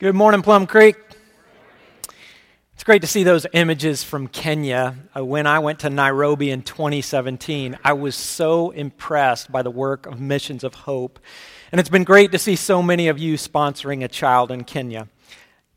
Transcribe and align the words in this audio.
Good 0.00 0.14
morning, 0.14 0.42
Plum 0.42 0.68
Creek. 0.68 0.94
It's 2.72 2.84
great 2.84 3.00
to 3.00 3.08
see 3.08 3.24
those 3.24 3.48
images 3.52 4.04
from 4.04 4.28
Kenya. 4.28 4.94
Uh, 5.16 5.24
when 5.24 5.44
I 5.44 5.58
went 5.58 5.80
to 5.80 5.90
Nairobi 5.90 6.52
in 6.52 6.62
2017, 6.62 7.76
I 7.82 7.94
was 7.94 8.14
so 8.14 8.70
impressed 8.70 9.50
by 9.50 9.62
the 9.62 9.72
work 9.72 10.06
of 10.06 10.20
Missions 10.20 10.62
of 10.62 10.76
Hope. 10.76 11.18
And 11.72 11.80
it's 11.80 11.88
been 11.88 12.04
great 12.04 12.30
to 12.30 12.38
see 12.38 12.54
so 12.54 12.80
many 12.80 13.08
of 13.08 13.18
you 13.18 13.34
sponsoring 13.34 14.04
a 14.04 14.08
child 14.08 14.52
in 14.52 14.62
Kenya. 14.62 15.08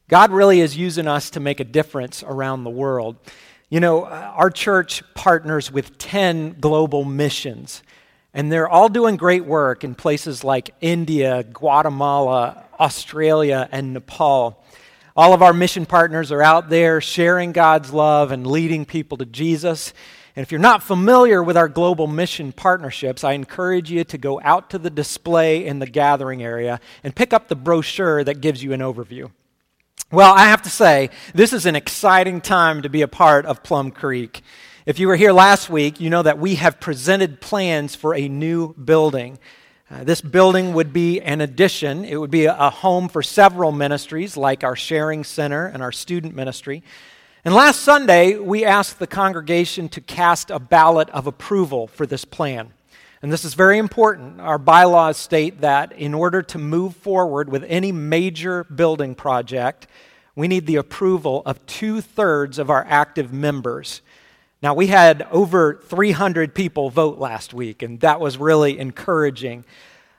God 0.07 0.29
really 0.29 0.59
is 0.59 0.77
using 0.77 1.07
us 1.07 1.31
to 1.31 1.39
make 1.39 1.59
a 1.59 1.63
difference 1.63 2.21
around 2.21 2.63
the 2.63 2.69
world. 2.69 3.15
You 3.71 3.79
know, 3.79 4.03
uh, 4.03 4.33
our 4.35 4.51
church 4.51 5.01
partners 5.15 5.71
with 5.71 5.97
10 5.97 6.59
global 6.59 7.05
missions, 7.05 7.81
and 8.35 8.51
they're 8.51 8.69
all 8.69 8.87
doing 8.87 9.15
great 9.15 9.45
work 9.45 9.83
in 9.83 9.95
places 9.95 10.43
like 10.43 10.75
India, 10.79 11.41
Guatemala, 11.41 12.65
Australia, 12.81 13.69
and 13.71 13.93
Nepal. 13.93 14.63
All 15.15 15.33
of 15.33 15.41
our 15.41 15.53
mission 15.53 15.85
partners 15.85 16.31
are 16.31 16.41
out 16.41 16.69
there 16.69 16.99
sharing 16.99 17.51
God's 17.51 17.93
love 17.93 18.31
and 18.31 18.47
leading 18.47 18.85
people 18.85 19.17
to 19.19 19.25
Jesus. 19.25 19.93
And 20.35 20.43
if 20.43 20.51
you're 20.51 20.59
not 20.59 20.81
familiar 20.81 21.43
with 21.43 21.57
our 21.57 21.67
global 21.67 22.07
mission 22.07 22.53
partnerships, 22.53 23.23
I 23.23 23.33
encourage 23.33 23.91
you 23.91 24.03
to 24.05 24.17
go 24.17 24.39
out 24.41 24.69
to 24.69 24.79
the 24.79 24.89
display 24.89 25.65
in 25.65 25.79
the 25.79 25.85
gathering 25.85 26.41
area 26.41 26.79
and 27.03 27.15
pick 27.15 27.33
up 27.33 27.49
the 27.49 27.55
brochure 27.55 28.23
that 28.23 28.41
gives 28.41 28.63
you 28.63 28.73
an 28.73 28.79
overview. 28.79 29.29
Well, 30.11 30.33
I 30.33 30.45
have 30.45 30.61
to 30.63 30.69
say, 30.69 31.09
this 31.35 31.53
is 31.53 31.65
an 31.65 31.75
exciting 31.75 32.41
time 32.41 32.81
to 32.81 32.89
be 32.89 33.01
a 33.01 33.07
part 33.07 33.45
of 33.45 33.63
Plum 33.63 33.91
Creek. 33.91 34.41
If 34.85 34.97
you 34.97 35.07
were 35.07 35.15
here 35.15 35.31
last 35.31 35.69
week, 35.69 35.99
you 35.99 36.09
know 36.09 36.23
that 36.23 36.39
we 36.39 36.55
have 36.55 36.79
presented 36.79 37.41
plans 37.41 37.95
for 37.95 38.15
a 38.15 38.27
new 38.27 38.73
building. 38.73 39.37
Uh, 39.91 40.05
this 40.05 40.21
building 40.21 40.73
would 40.73 40.93
be 40.93 41.19
an 41.19 41.41
addition. 41.41 42.05
It 42.05 42.15
would 42.15 42.31
be 42.31 42.45
a, 42.45 42.55
a 42.57 42.69
home 42.69 43.09
for 43.09 43.21
several 43.21 43.73
ministries, 43.73 44.37
like 44.37 44.63
our 44.63 44.75
Sharing 44.75 45.25
Center 45.25 45.65
and 45.65 45.83
our 45.83 45.91
student 45.91 46.33
ministry. 46.33 46.81
And 47.43 47.53
last 47.53 47.81
Sunday, 47.81 48.37
we 48.37 48.63
asked 48.63 48.99
the 48.99 49.07
congregation 49.07 49.89
to 49.89 49.99
cast 49.99 50.49
a 50.49 50.59
ballot 50.59 51.09
of 51.09 51.27
approval 51.27 51.87
for 51.87 52.05
this 52.05 52.23
plan. 52.23 52.71
And 53.21 53.33
this 53.33 53.43
is 53.43 53.53
very 53.53 53.79
important. 53.79 54.39
Our 54.39 54.57
bylaws 54.57 55.17
state 55.17 55.59
that 55.59 55.91
in 55.91 56.13
order 56.13 56.41
to 56.41 56.57
move 56.57 56.95
forward 56.95 57.49
with 57.49 57.65
any 57.67 57.91
major 57.91 58.63
building 58.63 59.13
project, 59.13 59.87
we 60.35 60.47
need 60.47 60.67
the 60.67 60.77
approval 60.77 61.41
of 61.45 61.65
two 61.65 61.99
thirds 61.99 62.59
of 62.59 62.69
our 62.69 62.85
active 62.87 63.33
members. 63.33 64.01
Now, 64.61 64.75
we 64.75 64.87
had 64.87 65.23
over 65.31 65.81
300 65.85 66.53
people 66.53 66.91
vote 66.91 67.17
last 67.17 67.51
week, 67.51 67.81
and 67.81 67.99
that 68.01 68.19
was 68.19 68.37
really 68.37 68.77
encouraging. 68.77 69.65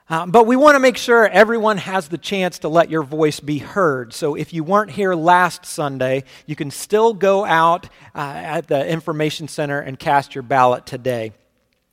Uh, 0.09 0.25
but 0.25 0.45
we 0.45 0.57
want 0.57 0.75
to 0.75 0.79
make 0.79 0.97
sure 0.97 1.25
everyone 1.29 1.77
has 1.77 2.09
the 2.09 2.17
chance 2.17 2.59
to 2.59 2.67
let 2.67 2.89
your 2.89 3.03
voice 3.03 3.39
be 3.39 3.59
heard. 3.59 4.11
So 4.11 4.35
if 4.35 4.51
you 4.51 4.65
weren't 4.65 4.91
here 4.91 5.15
last 5.15 5.65
Sunday, 5.65 6.25
you 6.45 6.57
can 6.57 6.71
still 6.71 7.13
go 7.13 7.45
out 7.45 7.85
uh, 8.13 8.19
at 8.19 8.67
the 8.67 8.85
information 8.85 9.47
center 9.47 9.79
and 9.79 9.97
cast 9.97 10.35
your 10.35 10.41
ballot 10.41 10.85
today. 10.85 11.31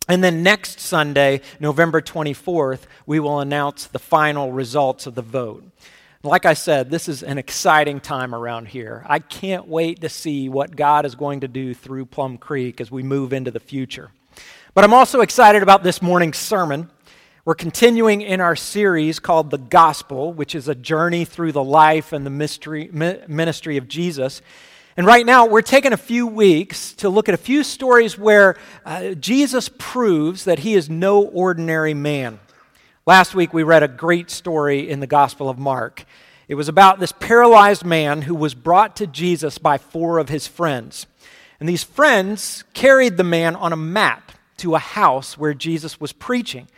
And 0.09 0.25
then 0.25 0.43
next 0.43 0.81
Sunday, 0.81 1.43
November 1.61 2.01
24th, 2.01 2.81
we 3.07 3.21
will 3.21 3.39
announce 3.39 3.87
the 3.87 4.01
final 4.01 4.51
results 4.51 5.07
of 5.07 5.15
the 5.15 5.23
vote. 5.23 5.63
Like 6.23 6.45
I 6.45 6.53
said, 6.53 6.91
this 6.91 7.09
is 7.09 7.23
an 7.23 7.39
exciting 7.39 7.99
time 7.99 8.35
around 8.35 8.69
here. 8.69 9.07
I 9.09 9.21
can't 9.21 9.67
wait 9.67 10.03
to 10.03 10.11
see 10.11 10.51
what 10.51 10.77
God 10.77 11.07
is 11.07 11.15
going 11.15 11.41
to 11.41 11.49
do 11.49 11.73
through 11.73 12.05
Plum 12.05 12.37
Creek 12.37 12.83
as 12.83 12.91
we 12.91 13.03
move 13.03 13.33
into 13.33 13.51
the 13.51 13.59
future. 13.59 14.11
But 14.75 14.85
I'm 14.85 14.93
also 14.93 15.23
excited 15.23 15.63
about 15.63 15.83
this 15.83 16.03
morning's 16.03 16.37
sermon. 16.37 16.91
We're 17.47 17.55
continuing 17.55 18.21
in 18.21 18.43
our 18.43 18.55
series 18.55 19.19
called 19.19 19.51
The 19.51 19.57
Gospel, 19.57 20.35
which 20.35 20.55
is 20.55 20.69
a 20.69 20.75
journey 20.75 21.25
through 21.25 21.53
the 21.53 21.65
life 21.65 22.13
and 22.13 22.27
the 22.27 22.31
mystery, 22.31 22.91
ministry 22.93 23.79
of 23.79 23.89
Jesus. 23.89 24.43
And 24.99 25.07
right 25.07 25.25
now, 25.25 25.47
we're 25.47 25.63
taking 25.63 25.95
a 25.95 25.97
few 25.97 26.27
weeks 26.27 26.93
to 26.97 27.09
look 27.09 27.31
at 27.31 27.35
a 27.35 27.39
few 27.39 27.65
stories 27.65 28.19
where 28.19 28.57
uh, 28.85 29.15
Jesus 29.15 29.71
proves 29.79 30.45
that 30.45 30.59
he 30.59 30.75
is 30.75 30.91
no 30.91 31.23
ordinary 31.23 31.95
man. 31.95 32.41
Last 33.07 33.35
week, 33.35 33.55
we 33.55 33.63
read 33.63 33.83
a 33.83 33.89
great 33.89 34.31
story 34.31 34.91
in 34.91 35.01
the 35.01 35.07
Gospel 35.07 35.49
of 35.49 35.59
Mark. 35.59 36.05
It 36.49 36.55
was 36.55 36.69
about 36.69 37.01
this 37.01 37.13
paralyzed 37.13 37.83
man 37.83 38.21
who 38.21 38.35
was 38.35 38.55
brought 38.55 38.95
to 38.97 39.07
Jesus 39.07 39.57
by 39.57 39.79
four 39.79 40.19
of 40.19 40.29
his 40.29 40.47
friends. 40.47 41.07
And 41.59 41.67
these 41.67 41.83
friends 41.83 42.63
carried 42.75 43.17
the 43.17 43.25
man 43.25 43.57
on 43.57 43.73
a 43.73 43.77
mat 43.77 44.35
to 44.59 44.75
a 44.75 44.79
house 44.79 45.39
where 45.39 45.55
Jesus 45.55 45.99
was 45.99 46.13
preaching. 46.13 46.69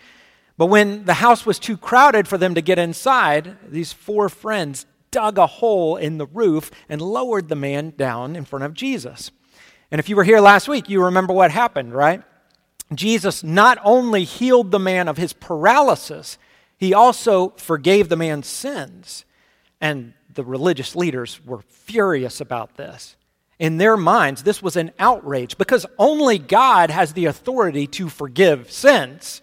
But 0.57 0.67
when 0.67 1.07
the 1.07 1.15
house 1.15 1.45
was 1.45 1.59
too 1.59 1.77
crowded 1.77 2.29
for 2.29 2.39
them 2.39 2.55
to 2.55 2.63
get 2.63 2.79
inside, 2.79 3.57
these 3.69 3.93
four 3.93 4.29
friends 4.29 4.87
dug 5.11 5.39
a 5.39 5.49
hole 5.49 5.97
in 5.97 6.19
the 6.19 6.27
roof 6.27 6.71
and 6.89 7.03
lowered 7.03 7.49
the 7.49 7.57
man 7.57 7.95
down 7.97 8.37
in 8.37 8.45
front 8.45 8.65
of 8.65 8.75
Jesus. 8.75 9.33
And 9.91 9.99
if 9.99 10.09
you 10.09 10.15
were 10.15 10.25
here 10.25 10.41
last 10.41 10.69
week, 10.69 10.89
you 10.89 11.03
remember 11.03 11.33
what 11.33 11.51
happened, 11.51 11.93
right? 11.93 12.23
Jesus 12.97 13.45
not 13.45 13.79
only 13.85 14.25
healed 14.25 14.71
the 14.71 14.79
man 14.79 15.09
of 15.09 15.17
his 15.17 15.33
paralysis, 15.33 16.39
he 16.77 16.93
also 16.95 17.51
forgave 17.51 18.09
the 18.09 18.17
man's 18.17 18.47
sins. 18.47 19.25
And 19.81 20.15
the 20.33 20.45
religious 20.45 20.97
leaders 20.97 21.45
were 21.45 21.63
furious 21.63 22.41
about 22.41 22.77
this. 22.77 23.17
In 23.59 23.77
their 23.77 23.97
minds, 23.97 24.43
this 24.43 24.63
was 24.63 24.77
an 24.77 24.91
outrage 24.99 25.57
because 25.57 25.87
only 25.99 26.39
God 26.39 26.91
has 26.91 27.13
the 27.13 27.27
authority 27.27 27.87
to 27.89 28.09
forgive 28.09 28.73
sins. 28.73 29.41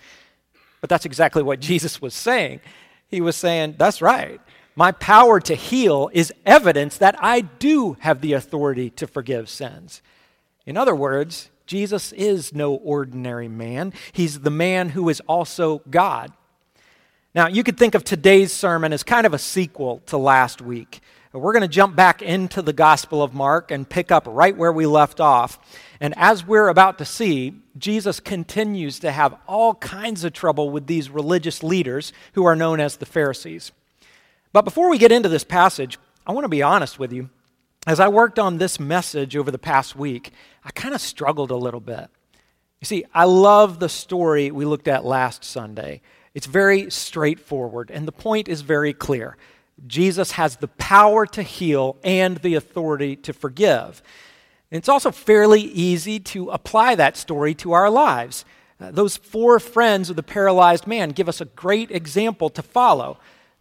But 0.82 0.90
that's 0.90 1.06
exactly 1.06 1.44
what 1.44 1.60
Jesus 1.62 2.02
was 2.02 2.14
saying. 2.14 2.60
He 3.08 3.22
was 3.22 3.36
saying, 3.36 3.76
That's 3.78 4.02
right. 4.02 4.42
My 4.76 4.92
power 4.92 5.40
to 5.42 5.56
heal 5.56 6.10
is 6.14 6.34
evidence 6.46 6.98
that 6.98 7.16
I 7.20 7.42
do 7.42 7.98
have 8.00 8.22
the 8.22 8.34
authority 8.34 8.90
to 8.92 9.08
forgive 9.08 9.50
sins. 9.50 10.02
In 10.66 10.78
other 10.78 10.96
words, 10.96 11.50
Jesus 11.70 12.12
is 12.14 12.52
no 12.52 12.74
ordinary 12.74 13.48
man. 13.48 13.94
He's 14.12 14.40
the 14.40 14.50
man 14.50 14.90
who 14.90 15.08
is 15.08 15.22
also 15.28 15.84
God. 15.88 16.34
Now, 17.36 17.46
you 17.48 17.64
could 17.64 17.78
think 17.78 17.94
of 17.94 18.04
today's 18.04 18.52
sermon 18.52 18.92
as 18.92 19.04
kind 19.04 19.28
of 19.28 19.36
a 19.36 19.38
sequel 19.38 20.02
to 20.08 20.18
last 20.18 20.64
week. 20.64 21.00
We're 21.32 21.54
going 21.54 21.62
to 21.62 21.68
jump 21.68 21.96
back 21.96 22.24
into 22.24 22.64
the 22.64 22.74
Gospel 22.74 23.22
of 23.22 23.36
Mark 23.36 23.70
and 23.70 23.88
pick 23.88 24.12
up 24.12 24.24
right 24.28 24.58
where 24.58 24.72
we 24.72 24.88
left 24.88 25.20
off. 25.20 25.60
And 26.00 26.16
as 26.18 26.44
we're 26.44 26.70
about 26.70 26.98
to 26.98 27.06
see, 27.06 27.54
Jesus 27.78 28.20
continues 28.20 28.98
to 29.02 29.12
have 29.12 29.38
all 29.48 29.76
kinds 29.76 30.24
of 30.24 30.34
trouble 30.34 30.72
with 30.72 30.88
these 30.88 31.12
religious 31.12 31.62
leaders 31.62 32.12
who 32.34 32.46
are 32.46 32.56
known 32.56 32.80
as 32.80 32.98
the 32.98 33.06
Pharisees. 33.06 33.72
But 34.54 34.66
before 34.66 34.90
we 34.90 34.98
get 34.98 35.12
into 35.12 35.30
this 35.30 35.44
passage, 35.44 36.00
I 36.26 36.32
want 36.32 36.46
to 36.46 36.50
be 36.50 36.64
honest 36.64 36.98
with 36.98 37.14
you. 37.14 37.30
As 37.90 38.00
I 38.00 38.08
worked 38.08 38.38
on 38.38 38.60
this 38.60 38.80
message 38.80 39.36
over 39.36 39.50
the 39.50 39.58
past 39.58 39.96
week, 39.96 40.32
I 40.64 40.70
kind 40.70 40.94
of 40.94 41.02
struggled 41.02 41.50
a 41.50 41.56
little 41.56 41.80
bit. 41.80 42.08
You 42.80 42.86
see, 42.86 43.04
I 43.16 43.24
love 43.24 43.80
the 43.80 43.90
story 43.90 44.52
we 44.52 44.64
looked 44.64 44.88
at 44.88 45.06
last 45.06 45.44
Sunday. 45.44 46.02
It's 46.36 46.46
very 46.46 46.92
straightforward, 46.92 47.90
and 47.90 48.08
the 48.08 48.12
point 48.12 48.48
is 48.48 48.62
very 48.62 48.94
clear. 48.94 49.38
Jesus 49.88 50.34
has 50.34 50.58
the 50.58 50.68
power 50.68 51.26
to 51.26 51.42
heal 51.42 51.98
and 52.04 52.38
the 52.38 52.54
authority 52.54 53.16
to 53.16 53.34
forgive. 53.34 54.04
And 54.70 54.78
it's 54.78 54.88
also 54.88 55.10
fairly 55.10 55.62
easy 55.62 56.20
to 56.20 56.52
apply 56.52 56.94
that 56.94 57.18
story 57.18 57.56
to 57.56 57.72
our 57.72 57.90
lives. 57.90 58.46
Those 58.80 59.18
four 59.18 59.60
friends 59.60 60.12
of 60.12 60.16
the 60.16 60.22
paralyzed 60.22 60.86
man 60.86 61.10
give 61.10 61.28
us 61.28 61.42
a 61.42 61.46
great 61.46 61.90
example 61.90 62.52
to 62.52 62.62
follow. 62.62 63.18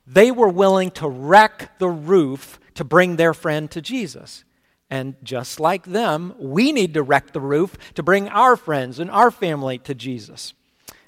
They 0.06 0.30
were 0.30 0.50
willing 0.50 0.90
to 0.92 1.08
wreck 1.08 1.78
the 1.78 1.88
roof 1.88 2.58
to 2.78 2.84
bring 2.84 3.16
their 3.16 3.34
friend 3.34 3.68
to 3.72 3.82
Jesus. 3.82 4.44
And 4.88 5.16
just 5.24 5.58
like 5.58 5.84
them, 5.84 6.32
we 6.38 6.70
need 6.70 6.94
to 6.94 7.02
wreck 7.02 7.32
the 7.32 7.40
roof 7.40 7.76
to 7.94 8.04
bring 8.04 8.28
our 8.28 8.56
friends 8.56 9.00
and 9.00 9.10
our 9.10 9.32
family 9.32 9.78
to 9.78 9.94
Jesus. 9.94 10.54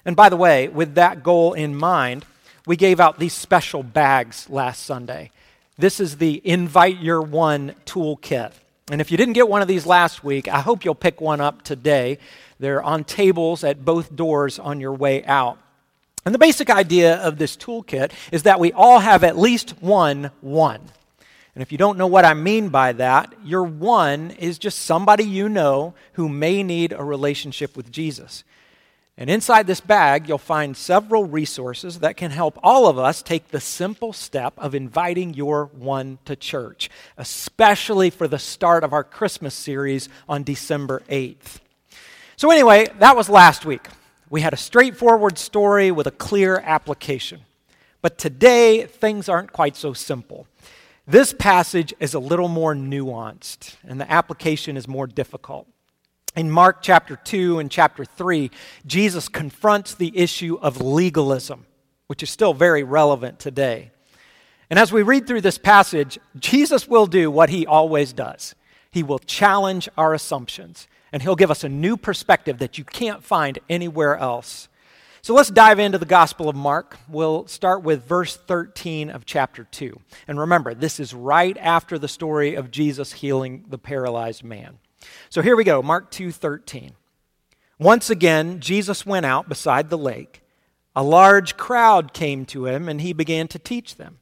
And 0.03 0.13
by 0.13 0.27
the 0.27 0.35
way, 0.35 0.67
with 0.67 0.95
that 0.95 1.23
goal 1.23 1.53
in 1.53 1.73
mind, 1.73 2.25
we 2.67 2.75
gave 2.75 2.99
out 2.99 3.19
these 3.19 3.31
special 3.31 3.83
bags 3.83 4.49
last 4.49 4.83
Sunday. 4.83 5.31
This 5.77 6.01
is 6.01 6.17
the 6.17 6.41
Invite 6.43 6.99
Your 6.99 7.21
One 7.21 7.73
toolkit. 7.85 8.51
And 8.91 8.99
if 8.99 9.09
you 9.09 9.15
didn't 9.15 9.33
get 9.33 9.47
one 9.47 9.61
of 9.61 9.69
these 9.69 9.85
last 9.85 10.25
week, 10.25 10.49
I 10.49 10.59
hope 10.59 10.83
you'll 10.83 10.93
pick 10.93 11.21
one 11.21 11.39
up 11.39 11.61
today. 11.61 12.17
They're 12.59 12.83
on 12.83 13.05
tables 13.05 13.63
at 13.63 13.85
both 13.85 14.13
doors 14.13 14.59
on 14.59 14.81
your 14.81 14.93
way 14.93 15.23
out. 15.23 15.57
And 16.25 16.35
the 16.35 16.39
basic 16.39 16.69
idea 16.69 17.15
of 17.15 17.37
this 17.37 17.55
toolkit 17.55 18.11
is 18.33 18.43
that 18.43 18.59
we 18.59 18.73
all 18.73 18.99
have 18.99 19.23
at 19.23 19.37
least 19.37 19.81
one 19.81 20.31
one. 20.41 20.81
And 21.55 21.61
if 21.61 21.71
you 21.71 21.77
don't 21.77 21.97
know 21.97 22.07
what 22.07 22.25
I 22.25 22.33
mean 22.33 22.69
by 22.69 22.93
that, 22.93 23.33
your 23.43 23.63
one 23.63 24.31
is 24.31 24.57
just 24.57 24.79
somebody 24.79 25.25
you 25.25 25.49
know 25.49 25.93
who 26.13 26.29
may 26.29 26.63
need 26.63 26.93
a 26.93 27.03
relationship 27.03 27.75
with 27.75 27.91
Jesus. 27.91 28.43
And 29.17 29.29
inside 29.29 29.67
this 29.67 29.81
bag, 29.81 30.27
you'll 30.27 30.37
find 30.37 30.75
several 30.75 31.25
resources 31.25 31.99
that 31.99 32.15
can 32.15 32.31
help 32.31 32.57
all 32.63 32.87
of 32.87 32.97
us 32.97 33.21
take 33.21 33.49
the 33.49 33.59
simple 33.59 34.13
step 34.13 34.53
of 34.57 34.73
inviting 34.73 35.33
your 35.33 35.65
one 35.65 36.19
to 36.25 36.35
church, 36.35 36.89
especially 37.17 38.09
for 38.09 38.27
the 38.27 38.39
start 38.39 38.83
of 38.83 38.93
our 38.93 39.03
Christmas 39.03 39.53
series 39.53 40.07
on 40.29 40.43
December 40.43 41.03
8th. 41.09 41.59
So, 42.37 42.49
anyway, 42.49 42.87
that 42.99 43.15
was 43.15 43.29
last 43.29 43.65
week. 43.65 43.87
We 44.29 44.41
had 44.41 44.53
a 44.53 44.57
straightforward 44.57 45.37
story 45.37 45.91
with 45.91 46.07
a 46.07 46.11
clear 46.11 46.57
application. 46.57 47.41
But 48.01 48.17
today, 48.17 48.85
things 48.85 49.29
aren't 49.29 49.51
quite 49.51 49.75
so 49.75 49.93
simple. 49.93 50.47
This 51.07 51.33
passage 51.33 51.93
is 51.99 52.13
a 52.13 52.19
little 52.19 52.47
more 52.47 52.73
nuanced, 52.75 53.75
and 53.87 53.99
the 53.99 54.09
application 54.09 54.77
is 54.77 54.87
more 54.87 55.07
difficult. 55.07 55.67
In 56.35 56.49
Mark 56.49 56.81
chapter 56.81 57.15
2 57.15 57.59
and 57.59 57.69
chapter 57.69 58.05
3, 58.05 58.51
Jesus 58.85 59.27
confronts 59.27 59.95
the 59.95 60.17
issue 60.17 60.57
of 60.61 60.79
legalism, 60.79 61.65
which 62.07 62.23
is 62.23 62.29
still 62.29 62.53
very 62.53 62.83
relevant 62.83 63.39
today. 63.39 63.91
And 64.69 64.79
as 64.79 64.91
we 64.91 65.01
read 65.01 65.27
through 65.27 65.41
this 65.41 65.57
passage, 65.57 66.17
Jesus 66.39 66.87
will 66.87 67.07
do 67.07 67.29
what 67.29 67.49
he 67.49 67.65
always 67.65 68.13
does 68.13 68.55
he 68.91 69.03
will 69.03 69.19
challenge 69.19 69.87
our 69.97 70.13
assumptions, 70.13 70.87
and 71.13 71.21
he'll 71.21 71.35
give 71.35 71.51
us 71.51 71.63
a 71.63 71.69
new 71.69 71.95
perspective 71.95 72.59
that 72.59 72.77
you 72.77 72.83
can't 72.83 73.23
find 73.23 73.57
anywhere 73.69 74.17
else. 74.17 74.67
So 75.23 75.35
let's 75.35 75.51
dive 75.51 75.77
into 75.77 75.99
the 75.99 76.05
Gospel 76.05 76.49
of 76.49 76.55
Mark. 76.55 76.97
We'll 77.07 77.45
start 77.45 77.83
with 77.83 78.03
verse 78.03 78.35
13 78.35 79.11
of 79.11 79.23
chapter 79.23 79.65
2. 79.65 79.99
And 80.27 80.39
remember, 80.39 80.73
this 80.73 80.99
is 80.99 81.13
right 81.13 81.55
after 81.59 81.99
the 81.99 82.07
story 82.07 82.55
of 82.55 82.71
Jesus 82.71 83.13
healing 83.13 83.65
the 83.69 83.77
paralyzed 83.77 84.43
man. 84.43 84.79
So 85.29 85.43
here 85.43 85.55
we 85.55 85.63
go, 85.63 85.83
Mark 85.83 86.09
2:13. 86.09 86.93
Once 87.77 88.09
again, 88.09 88.59
Jesus 88.59 89.05
went 89.05 89.27
out 89.27 89.47
beside 89.47 89.91
the 89.91 89.97
lake. 89.97 90.41
A 90.95 91.03
large 91.03 91.55
crowd 91.55 92.13
came 92.13 92.43
to 92.47 92.65
him 92.65 92.89
and 92.89 93.01
he 93.01 93.13
began 93.13 93.47
to 93.49 93.59
teach 93.59 93.97
them. 93.97 94.17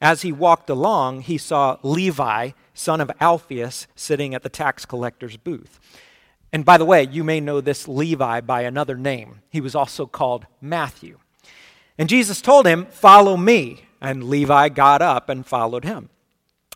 As 0.00 0.22
he 0.22 0.30
walked 0.30 0.70
along, 0.70 1.22
he 1.22 1.38
saw 1.38 1.78
Levi, 1.82 2.50
son 2.72 3.00
of 3.00 3.10
Alphaeus, 3.20 3.88
sitting 3.96 4.32
at 4.32 4.44
the 4.44 4.48
tax 4.48 4.86
collector's 4.86 5.36
booth. 5.36 5.80
And 6.52 6.64
by 6.64 6.78
the 6.78 6.84
way, 6.84 7.06
you 7.10 7.22
may 7.22 7.40
know 7.40 7.60
this 7.60 7.86
Levi 7.86 8.40
by 8.40 8.62
another 8.62 8.96
name. 8.96 9.42
He 9.50 9.60
was 9.60 9.74
also 9.74 10.06
called 10.06 10.46
Matthew. 10.60 11.18
And 11.96 12.08
Jesus 12.08 12.40
told 12.40 12.66
him, 12.66 12.86
Follow 12.86 13.36
me. 13.36 13.84
And 14.00 14.24
Levi 14.24 14.70
got 14.70 15.02
up 15.02 15.28
and 15.28 15.46
followed 15.46 15.84
him. 15.84 16.08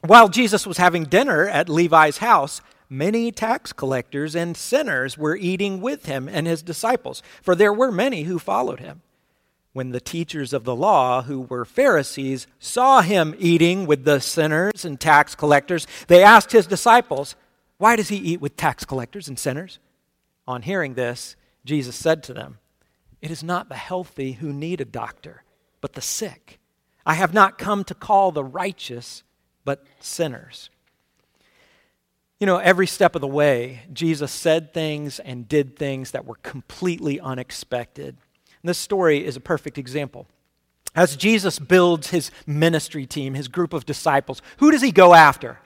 While 0.02 0.28
Jesus 0.28 0.66
was 0.66 0.76
having 0.76 1.04
dinner 1.04 1.48
at 1.48 1.70
Levi's 1.70 2.18
house, 2.18 2.60
many 2.90 3.32
tax 3.32 3.72
collectors 3.72 4.36
and 4.36 4.54
sinners 4.54 5.16
were 5.16 5.34
eating 5.36 5.80
with 5.80 6.04
him 6.04 6.28
and 6.28 6.46
his 6.46 6.62
disciples, 6.62 7.22
for 7.40 7.54
there 7.54 7.72
were 7.72 7.90
many 7.90 8.24
who 8.24 8.38
followed 8.38 8.80
him. 8.80 9.00
When 9.72 9.90
the 9.90 10.00
teachers 10.00 10.52
of 10.52 10.64
the 10.64 10.76
law, 10.76 11.22
who 11.22 11.40
were 11.40 11.64
Pharisees, 11.64 12.46
saw 12.58 13.00
him 13.00 13.34
eating 13.38 13.86
with 13.86 14.04
the 14.04 14.20
sinners 14.20 14.84
and 14.84 15.00
tax 15.00 15.34
collectors, 15.34 15.86
they 16.06 16.22
asked 16.22 16.52
his 16.52 16.66
disciples, 16.66 17.34
Why 17.78 17.96
does 17.96 18.08
he 18.08 18.16
eat 18.16 18.40
with 18.40 18.56
tax 18.56 18.84
collectors 18.84 19.28
and 19.28 19.38
sinners? 19.38 19.78
On 20.46 20.62
hearing 20.62 20.94
this, 20.94 21.36
Jesus 21.64 21.96
said 21.96 22.22
to 22.24 22.34
them, 22.34 22.58
It 23.20 23.30
is 23.30 23.42
not 23.42 23.68
the 23.68 23.76
healthy 23.76 24.32
who 24.32 24.52
need 24.52 24.80
a 24.80 24.84
doctor, 24.84 25.42
but 25.80 25.94
the 25.94 26.00
sick. 26.00 26.58
I 27.06 27.14
have 27.14 27.34
not 27.34 27.58
come 27.58 27.84
to 27.84 27.94
call 27.94 28.32
the 28.32 28.44
righteous, 28.44 29.22
but 29.64 29.84
sinners. 30.00 30.70
You 32.40 32.46
know, 32.46 32.58
every 32.58 32.86
step 32.86 33.14
of 33.14 33.20
the 33.20 33.26
way, 33.26 33.82
Jesus 33.92 34.32
said 34.32 34.74
things 34.74 35.18
and 35.18 35.48
did 35.48 35.76
things 35.76 36.10
that 36.10 36.26
were 36.26 36.36
completely 36.42 37.20
unexpected. 37.20 38.16
And 38.62 38.68
this 38.68 38.78
story 38.78 39.24
is 39.24 39.36
a 39.36 39.40
perfect 39.40 39.78
example. 39.78 40.26
As 40.94 41.16
Jesus 41.16 41.58
builds 41.58 42.10
his 42.10 42.30
ministry 42.46 43.06
team, 43.06 43.34
his 43.34 43.48
group 43.48 43.72
of 43.72 43.86
disciples, 43.86 44.42
who 44.58 44.70
does 44.70 44.82
he 44.82 44.92
go 44.92 45.14
after? 45.14 45.58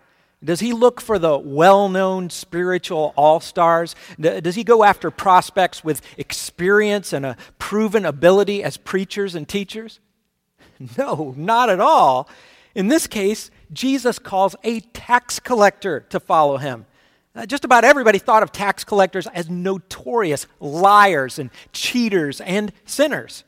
Does 0.43 0.61
he 0.61 0.73
look 0.73 1.01
for 1.01 1.19
the 1.19 1.37
well 1.37 1.89
known 1.89 2.31
spiritual 2.31 3.13
all 3.17 3.41
stars? 3.41 3.97
Does 4.21 4.55
he 4.55 4.65
go 4.65 4.85
after 4.85 5.11
prospects 5.11 5.83
with 5.83 6.01
experience 6.17 7.13
and 7.13 7.27
a 7.27 7.37
proven 7.59 8.05
ability 8.05 8.63
as 8.63 8.77
preachers 8.77 9.35
and 9.35 9.49
teachers? 9.49 10.01
No, 10.97 11.35
not 11.37 11.71
at 11.71 11.81
all. 11.81 12.29
In 12.73 12.87
this 12.87 13.09
case, 13.09 13.51
Jesus 13.73 14.21
calls 14.21 14.55
a 14.63 14.79
tax 14.79 15.41
collector 15.41 16.01
to 16.11 16.21
follow 16.21 16.57
him. 16.57 16.87
Uh, 17.35 17.47
just 17.47 17.65
about 17.65 17.85
everybody 17.85 18.19
thought 18.19 18.45
of 18.45 18.53
tax 18.53 18.85
collectors 18.85 19.27
as 19.29 19.51
notorious 19.51 20.47
liars 20.61 21.39
and 21.39 21.51
cheaters 21.73 22.41
and 22.41 22.73
sinners. 22.85 23.43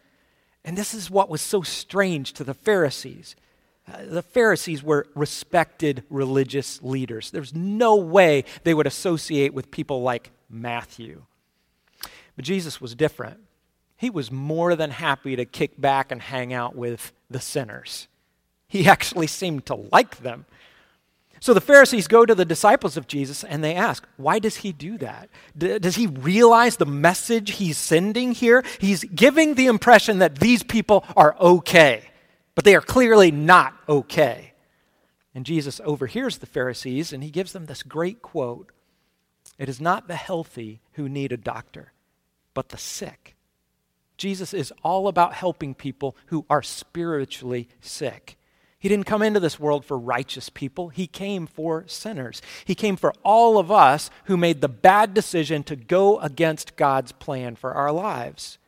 And 0.65 0.77
this 0.77 0.93
is 0.93 1.11
what 1.11 1.31
was 1.31 1.41
so 1.41 1.63
strange 1.63 2.33
to 2.35 2.45
the 2.45 2.55
Pharisees. 2.55 3.37
Uh, 3.91 4.05
the 4.07 4.23
Pharisees 4.23 4.83
were 4.83 5.07
respected 5.15 6.05
religious 6.11 6.83
leaders. 6.83 7.31
There's 7.31 7.55
no 7.55 7.97
way 7.97 8.45
they 8.65 8.75
would 8.75 8.87
associate 8.87 9.55
with 9.55 9.71
people 9.71 10.03
like 10.03 10.31
Matthew. 10.49 11.25
But 12.37 12.45
Jesus 12.45 12.81
was 12.81 12.95
different. 12.95 13.41
He 13.97 14.11
was 14.11 14.31
more 14.31 14.75
than 14.77 14.91
happy 14.91 15.37
to 15.37 15.45
kick 15.45 15.81
back 15.81 16.11
and 16.11 16.23
hang 16.23 16.53
out 16.53 16.75
with 16.75 17.13
the 17.29 17.41
sinners. 17.41 18.09
He 18.67 18.89
actually 18.89 19.27
seemed 19.27 19.67
to 19.67 19.75
like 19.75 20.19
them. 20.19 20.47
So 21.43 21.55
the 21.55 21.61
Pharisees 21.63 22.07
go 22.07 22.27
to 22.27 22.35
the 22.35 22.45
disciples 22.45 22.99
of 22.99 23.07
Jesus 23.07 23.45
and 23.45 23.65
they 23.65 23.75
ask, 23.75 24.07
why 24.19 24.39
does 24.39 24.57
he 24.57 24.73
do 24.73 24.99
that? 24.99 25.31
D- 25.57 25.79
does 25.79 25.97
he 25.97 26.07
realize 26.07 26.77
the 26.77 26.85
message 26.85 27.53
he's 27.53 27.79
sending 27.79 28.33
here? 28.33 28.63
He's 28.79 29.05
giving 29.05 29.55
the 29.55 29.67
impression 29.67 30.19
that 30.19 30.39
these 30.39 30.63
people 30.63 31.03
are 31.17 31.35
okay, 31.41 32.11
but 32.55 32.65
they 32.65 32.75
are 32.75 32.81
clearly 32.81 33.31
not 33.31 33.75
okay. 33.89 34.53
And 35.35 35.47
Jesus 35.47 35.81
overhears 35.85 36.39
the 36.39 36.47
Pharisees 36.47 37.13
and 37.13 37.23
he 37.23 37.31
gives 37.31 37.53
them 37.53 37.67
this 37.67 37.83
great 37.83 38.23
quote 38.23 38.73
It 39.59 39.69
is 39.69 39.81
not 39.81 40.09
the 40.09 40.17
healthy 40.17 40.81
who 40.93 41.09
need 41.09 41.33
a 41.33 41.37
doctor, 41.37 41.93
but 42.55 42.71
the 42.71 42.79
sick. 42.79 43.37
Jesus 44.17 44.53
is 44.53 44.73
all 44.83 45.09
about 45.09 45.33
helping 45.33 45.75
people 45.75 46.15
who 46.27 46.45
are 46.51 46.63
spiritually 46.63 47.69
sick. 47.81 48.37
He 48.79 48.89
didn't 48.89 49.07
come 49.07 49.23
into 49.23 49.41
this 49.41 49.61
world 49.61 49.85
for 49.85 49.99
righteous 49.99 50.49
people. 50.49 50.89
He 50.89 51.07
came 51.07 51.47
for 51.47 51.85
sinners. 51.87 52.41
He 52.65 52.75
came 52.75 52.97
for 52.97 53.13
all 53.23 53.59
of 53.59 53.71
us 53.71 54.11
who 54.25 54.39
made 54.39 54.61
the 54.61 54.69
bad 54.69 55.13
decision 55.13 55.63
to 55.65 55.77
go 55.77 56.19
against 56.19 56.77
God's 56.77 57.13
plan 57.13 57.57
for 57.57 57.75
our 57.75 57.93
lives. 57.93 58.59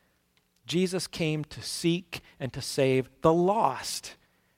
Jesus 0.73 1.07
came 1.07 1.45
to 1.45 1.61
seek 1.61 2.23
and 2.41 2.51
to 2.55 2.63
save 2.63 3.11
the 3.21 3.31
lost 3.33 4.15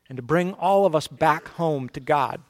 and 0.09 0.15
to 0.15 0.23
bring 0.23 0.53
all 0.53 0.87
of 0.87 0.95
us 0.95 1.09
back 1.09 1.49
home 1.49 1.89
to 1.89 1.99
God. 1.99 2.41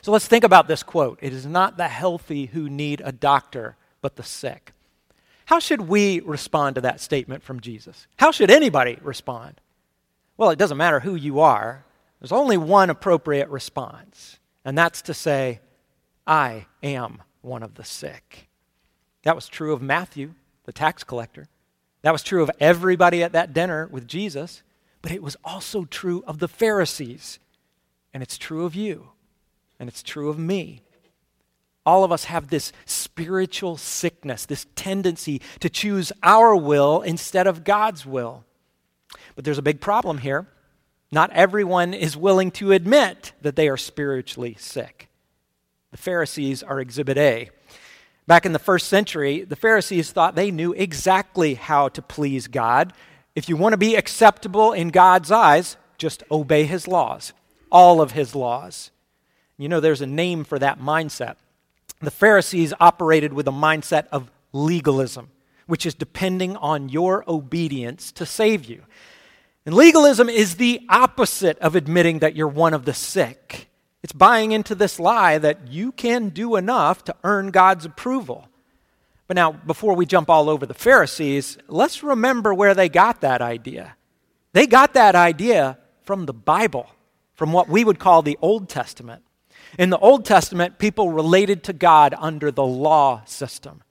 So 0.00 0.12
let's 0.12 0.28
think 0.28 0.44
about 0.44 0.68
this 0.68 0.84
quote 0.84 1.18
It 1.20 1.32
is 1.32 1.44
not 1.44 1.76
the 1.76 1.88
healthy 1.88 2.46
who 2.46 2.70
need 2.70 3.02
a 3.04 3.10
doctor, 3.10 3.76
but 4.00 4.14
the 4.14 4.22
sick. 4.22 4.70
How 5.46 5.58
should 5.58 5.88
we 5.88 6.20
respond 6.20 6.76
to 6.76 6.80
that 6.82 7.00
statement 7.00 7.42
from 7.42 7.58
Jesus? 7.58 8.06
How 8.16 8.30
should 8.30 8.48
anybody 8.48 8.96
respond? 9.02 9.60
Well, 10.36 10.50
it 10.50 10.58
doesn't 10.58 10.78
matter 10.78 11.00
who 11.00 11.16
you 11.16 11.40
are. 11.40 11.84
There's 12.20 12.30
only 12.30 12.58
one 12.58 12.90
appropriate 12.90 13.48
response, 13.48 14.38
and 14.64 14.78
that's 14.78 15.02
to 15.02 15.14
say, 15.14 15.58
I 16.28 16.66
am 16.84 17.22
one 17.40 17.64
of 17.64 17.74
the 17.74 17.82
sick. 17.84 18.46
That 19.24 19.34
was 19.34 19.48
true 19.48 19.72
of 19.72 19.82
Matthew, 19.82 20.34
the 20.64 20.72
tax 20.72 21.02
collector. 21.02 21.48
That 22.02 22.12
was 22.12 22.22
true 22.22 22.42
of 22.42 22.50
everybody 22.60 23.22
at 23.22 23.32
that 23.32 23.52
dinner 23.52 23.88
with 23.90 24.06
Jesus, 24.06 24.62
but 25.02 25.12
it 25.12 25.22
was 25.22 25.36
also 25.44 25.84
true 25.84 26.22
of 26.26 26.38
the 26.38 26.48
Pharisees. 26.48 27.38
And 28.14 28.22
it's 28.22 28.38
true 28.38 28.64
of 28.64 28.74
you, 28.74 29.10
and 29.78 29.88
it's 29.88 30.02
true 30.02 30.28
of 30.28 30.38
me. 30.38 30.82
All 31.84 32.04
of 32.04 32.12
us 32.12 32.24
have 32.24 32.48
this 32.48 32.72
spiritual 32.84 33.76
sickness, 33.76 34.44
this 34.46 34.66
tendency 34.76 35.40
to 35.60 35.70
choose 35.70 36.12
our 36.22 36.54
will 36.54 37.00
instead 37.02 37.46
of 37.46 37.64
God's 37.64 38.04
will. 38.04 38.44
But 39.34 39.44
there's 39.44 39.58
a 39.58 39.62
big 39.62 39.80
problem 39.80 40.18
here. 40.18 40.46
Not 41.10 41.32
everyone 41.32 41.94
is 41.94 42.16
willing 42.16 42.50
to 42.52 42.72
admit 42.72 43.32
that 43.40 43.56
they 43.56 43.68
are 43.68 43.76
spiritually 43.76 44.56
sick. 44.58 45.08
The 45.90 45.96
Pharisees 45.96 46.62
are 46.62 46.80
exhibit 46.80 47.16
A. 47.16 47.50
Back 48.28 48.44
in 48.44 48.52
the 48.52 48.58
first 48.58 48.88
century, 48.88 49.44
the 49.44 49.56
Pharisees 49.56 50.12
thought 50.12 50.34
they 50.34 50.50
knew 50.50 50.74
exactly 50.74 51.54
how 51.54 51.88
to 51.88 52.02
please 52.02 52.46
God. 52.46 52.92
If 53.34 53.48
you 53.48 53.56
want 53.56 53.72
to 53.72 53.78
be 53.78 53.96
acceptable 53.96 54.74
in 54.74 54.88
God's 54.88 55.32
eyes, 55.32 55.78
just 55.96 56.22
obey 56.30 56.64
his 56.64 56.86
laws, 56.86 57.32
all 57.72 58.02
of 58.02 58.12
his 58.12 58.34
laws. 58.34 58.90
You 59.56 59.70
know, 59.70 59.80
there's 59.80 60.02
a 60.02 60.06
name 60.06 60.44
for 60.44 60.58
that 60.58 60.78
mindset. 60.78 61.36
The 62.02 62.10
Pharisees 62.10 62.74
operated 62.78 63.32
with 63.32 63.48
a 63.48 63.50
mindset 63.50 64.08
of 64.12 64.30
legalism, 64.52 65.30
which 65.66 65.86
is 65.86 65.94
depending 65.94 66.54
on 66.56 66.90
your 66.90 67.24
obedience 67.26 68.12
to 68.12 68.26
save 68.26 68.66
you. 68.66 68.82
And 69.64 69.74
legalism 69.74 70.28
is 70.28 70.56
the 70.56 70.82
opposite 70.90 71.58
of 71.60 71.74
admitting 71.74 72.18
that 72.18 72.36
you're 72.36 72.46
one 72.46 72.74
of 72.74 72.84
the 72.84 72.92
sick. 72.92 73.67
It's 74.02 74.12
buying 74.12 74.52
into 74.52 74.74
this 74.74 75.00
lie 75.00 75.38
that 75.38 75.68
you 75.68 75.92
can 75.92 76.28
do 76.28 76.56
enough 76.56 77.04
to 77.04 77.16
earn 77.24 77.50
God's 77.50 77.84
approval. 77.84 78.48
But 79.26 79.34
now, 79.34 79.52
before 79.52 79.94
we 79.94 80.06
jump 80.06 80.30
all 80.30 80.48
over 80.48 80.64
the 80.64 80.74
Pharisees, 80.74 81.58
let's 81.66 82.02
remember 82.02 82.54
where 82.54 82.74
they 82.74 82.88
got 82.88 83.20
that 83.20 83.42
idea. 83.42 83.96
They 84.52 84.66
got 84.66 84.94
that 84.94 85.14
idea 85.14 85.78
from 86.02 86.26
the 86.26 86.32
Bible, 86.32 86.88
from 87.34 87.52
what 87.52 87.68
we 87.68 87.84
would 87.84 87.98
call 87.98 88.22
the 88.22 88.38
Old 88.40 88.68
Testament. 88.68 89.22
In 89.78 89.90
the 89.90 89.98
Old 89.98 90.24
Testament, 90.24 90.78
people 90.78 91.10
related 91.10 91.62
to 91.64 91.72
God 91.72 92.14
under 92.16 92.50
the 92.50 92.64
law 92.64 93.22
system. 93.26 93.82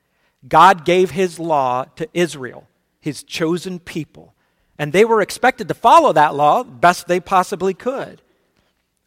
God 0.48 0.86
gave 0.86 1.12
his 1.12 1.40
law 1.40 1.84
to 1.98 2.10
Israel, 2.14 2.68
his 3.00 3.22
chosen 3.24 3.80
people. 3.80 4.34
And 4.80 4.94
they 4.94 5.06
were 5.06 5.22
expected 5.22 5.68
to 5.68 5.74
follow 5.74 6.14
that 6.14 6.34
law 6.34 6.64
best 6.64 7.08
they 7.08 7.20
possibly 7.20 7.74
could. 7.74 8.22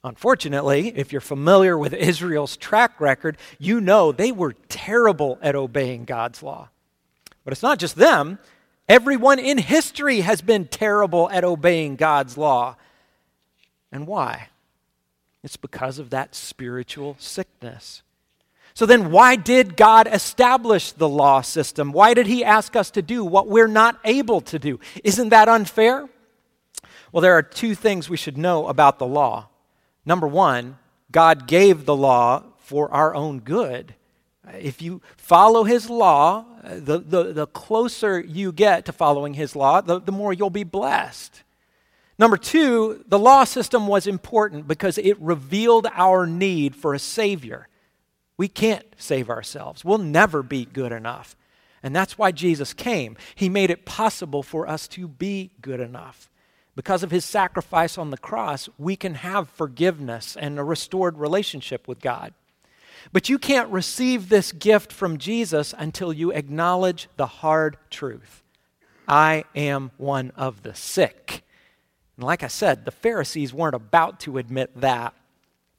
Unfortunately, 0.02 0.88
if 0.97 1.12
you're 1.12 1.21
familiar 1.21 1.76
with 1.76 1.92
Israel's 1.92 2.57
track 2.57 3.00
record, 3.00 3.37
you 3.59 3.80
know 3.80 4.12
they 4.12 4.33
were 4.33 4.54
terrible 4.69 5.38
at 5.42 5.54
obeying 5.54 6.04
God's 6.04 6.42
law. 6.42 6.71
But 7.45 7.52
it's 7.52 7.62
not 7.62 7.78
just 7.78 7.97
them, 7.97 8.38
everyone 8.88 9.38
in 9.38 9.59
history 9.59 10.21
has 10.21 10.40
been 10.40 10.66
terrible 10.66 11.28
at 11.30 11.45
obeying 11.45 11.97
God's 11.97 12.38
law. 12.38 12.76
And 13.92 14.07
why? 14.07 14.49
It's 15.42 15.59
because 15.59 15.99
of 15.99 16.11
that 16.11 16.35
spiritual 16.35 17.16
sickness. 17.19 18.02
So 18.73 18.87
then, 18.87 19.11
why 19.11 19.37
did 19.37 19.76
God 19.76 20.09
establish 20.11 20.92
the 20.92 21.09
law 21.09 21.42
system? 21.42 21.92
Why 21.92 22.14
did 22.14 22.26
He 22.26 22.42
ask 22.42 22.76
us 22.76 22.90
to 22.92 23.02
do 23.02 23.25
what 23.25 23.49
we're 23.49 23.66
not 23.66 23.99
able 24.04 24.40
to 24.42 24.59
do? 24.59 24.80
Isn't 25.04 25.30
that 25.30 25.49
unfair? 25.49 26.09
Well, 27.12 27.21
there 27.21 27.35
are 27.35 27.42
two 27.42 27.75
things 27.75 28.09
we 28.09 28.16
should 28.16 28.38
know 28.38 28.69
about 28.69 28.99
the 28.99 29.07
law. 29.07 29.50
Number 30.04 30.26
one, 30.26 30.78
God 31.11 31.47
gave 31.47 31.85
the 31.85 31.97
law 31.97 32.45
for 32.59 32.92
our 32.92 33.14
own 33.14 33.40
good. 33.40 33.95
If 34.59 34.80
you 34.80 35.02
follow 35.16 35.64
His 35.64 35.90
law, 35.90 36.45
the, 36.64 36.99
the, 36.99 37.33
the 37.33 37.47
closer 37.47 38.19
you 38.19 38.52
get 38.52 38.87
to 38.87 38.92
following 38.92 39.35
His 39.35 39.54
law, 39.54 39.80
the, 39.80 40.00
the 40.00 40.12
more 40.12 40.33
you'll 40.33 40.50
be 40.50 40.64
blessed. 40.64 41.42
Number 42.19 42.37
two, 42.37 43.04
the 43.09 43.19
law 43.19 43.45
system 43.45 43.87
was 43.87 44.07
important 44.07 44.69
because 44.69 44.99
it 44.99 45.19
revealed 45.21 45.87
our 45.92 46.26
need 46.26 46.76
for 46.76 46.92
a 46.95 46.99
Savior. 46.99 47.66
We 48.37 48.49
can't 48.49 48.87
save 48.97 49.30
ourselves, 49.30 49.85
we'll 49.85 49.99
never 49.99 50.42
be 50.42 50.64
good 50.64 50.92
enough. 50.92 51.37
And 51.83 51.97
that's 51.97 52.19
why 52.19 52.30
Jesus 52.30 52.75
came. 52.75 53.16
He 53.35 53.49
made 53.49 53.71
it 53.71 53.87
possible 53.87 54.42
for 54.42 54.69
us 54.69 54.87
to 54.88 55.09
be 55.09 55.52
good 55.62 55.80
enough. 55.80 56.30
Because 56.81 57.03
of 57.03 57.11
his 57.11 57.27
sacrifice 57.27 57.99
on 57.99 58.09
the 58.09 58.17
cross, 58.17 58.67
we 58.79 58.97
can 58.97 59.17
have 59.17 59.51
forgiveness 59.51 60.35
and 60.35 60.59
a 60.59 60.65
restored 60.65 61.19
relationship 61.19 61.87
with 61.87 62.01
God. 62.01 62.33
But 63.13 63.29
you 63.29 63.39
can't 63.39 63.69
receive 63.69 64.31
this 64.31 64.51
gift 64.51 64.91
from 64.91 65.19
Jesus 65.19 65.75
until 65.77 66.11
you 66.11 66.33
acknowledge 66.33 67.11
the 67.19 67.27
hard 67.27 67.77
truth 67.91 68.43
I 69.07 69.45
am 69.55 69.91
one 69.99 70.33
of 70.37 70.63
the 70.63 70.75
sick. 70.75 71.43
And 72.17 72.25
like 72.25 72.43
I 72.43 72.49
said, 72.49 72.87
the 72.87 72.91
Pharisees 72.91 73.53
weren't 73.53 73.75
about 73.75 74.19
to 74.21 74.39
admit 74.39 74.71
that. 74.81 75.13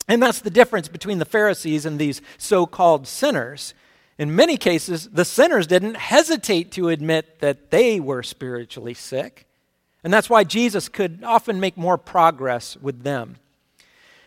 And 0.08 0.22
that's 0.22 0.42
the 0.42 0.52
difference 0.52 0.88
between 0.88 1.18
the 1.18 1.26
Pharisees 1.26 1.84
and 1.84 1.98
these 1.98 2.22
so 2.38 2.68
called 2.68 3.08
sinners. 3.08 3.74
In 4.20 4.36
many 4.36 4.56
cases, 4.56 5.10
the 5.10 5.26
sinners 5.26 5.66
didn't 5.66 5.98
hesitate 5.98 6.72
to 6.74 6.90
admit 6.90 7.40
that 7.40 7.72
they 7.72 8.00
were 8.00 8.22
spiritually 8.22 8.94
sick. 8.94 9.48
And 10.04 10.12
that's 10.12 10.30
why 10.30 10.44
Jesus 10.44 10.90
could 10.90 11.24
often 11.24 11.60
make 11.60 11.78
more 11.78 11.98
progress 11.98 12.76
with 12.78 13.04
them. 13.04 13.38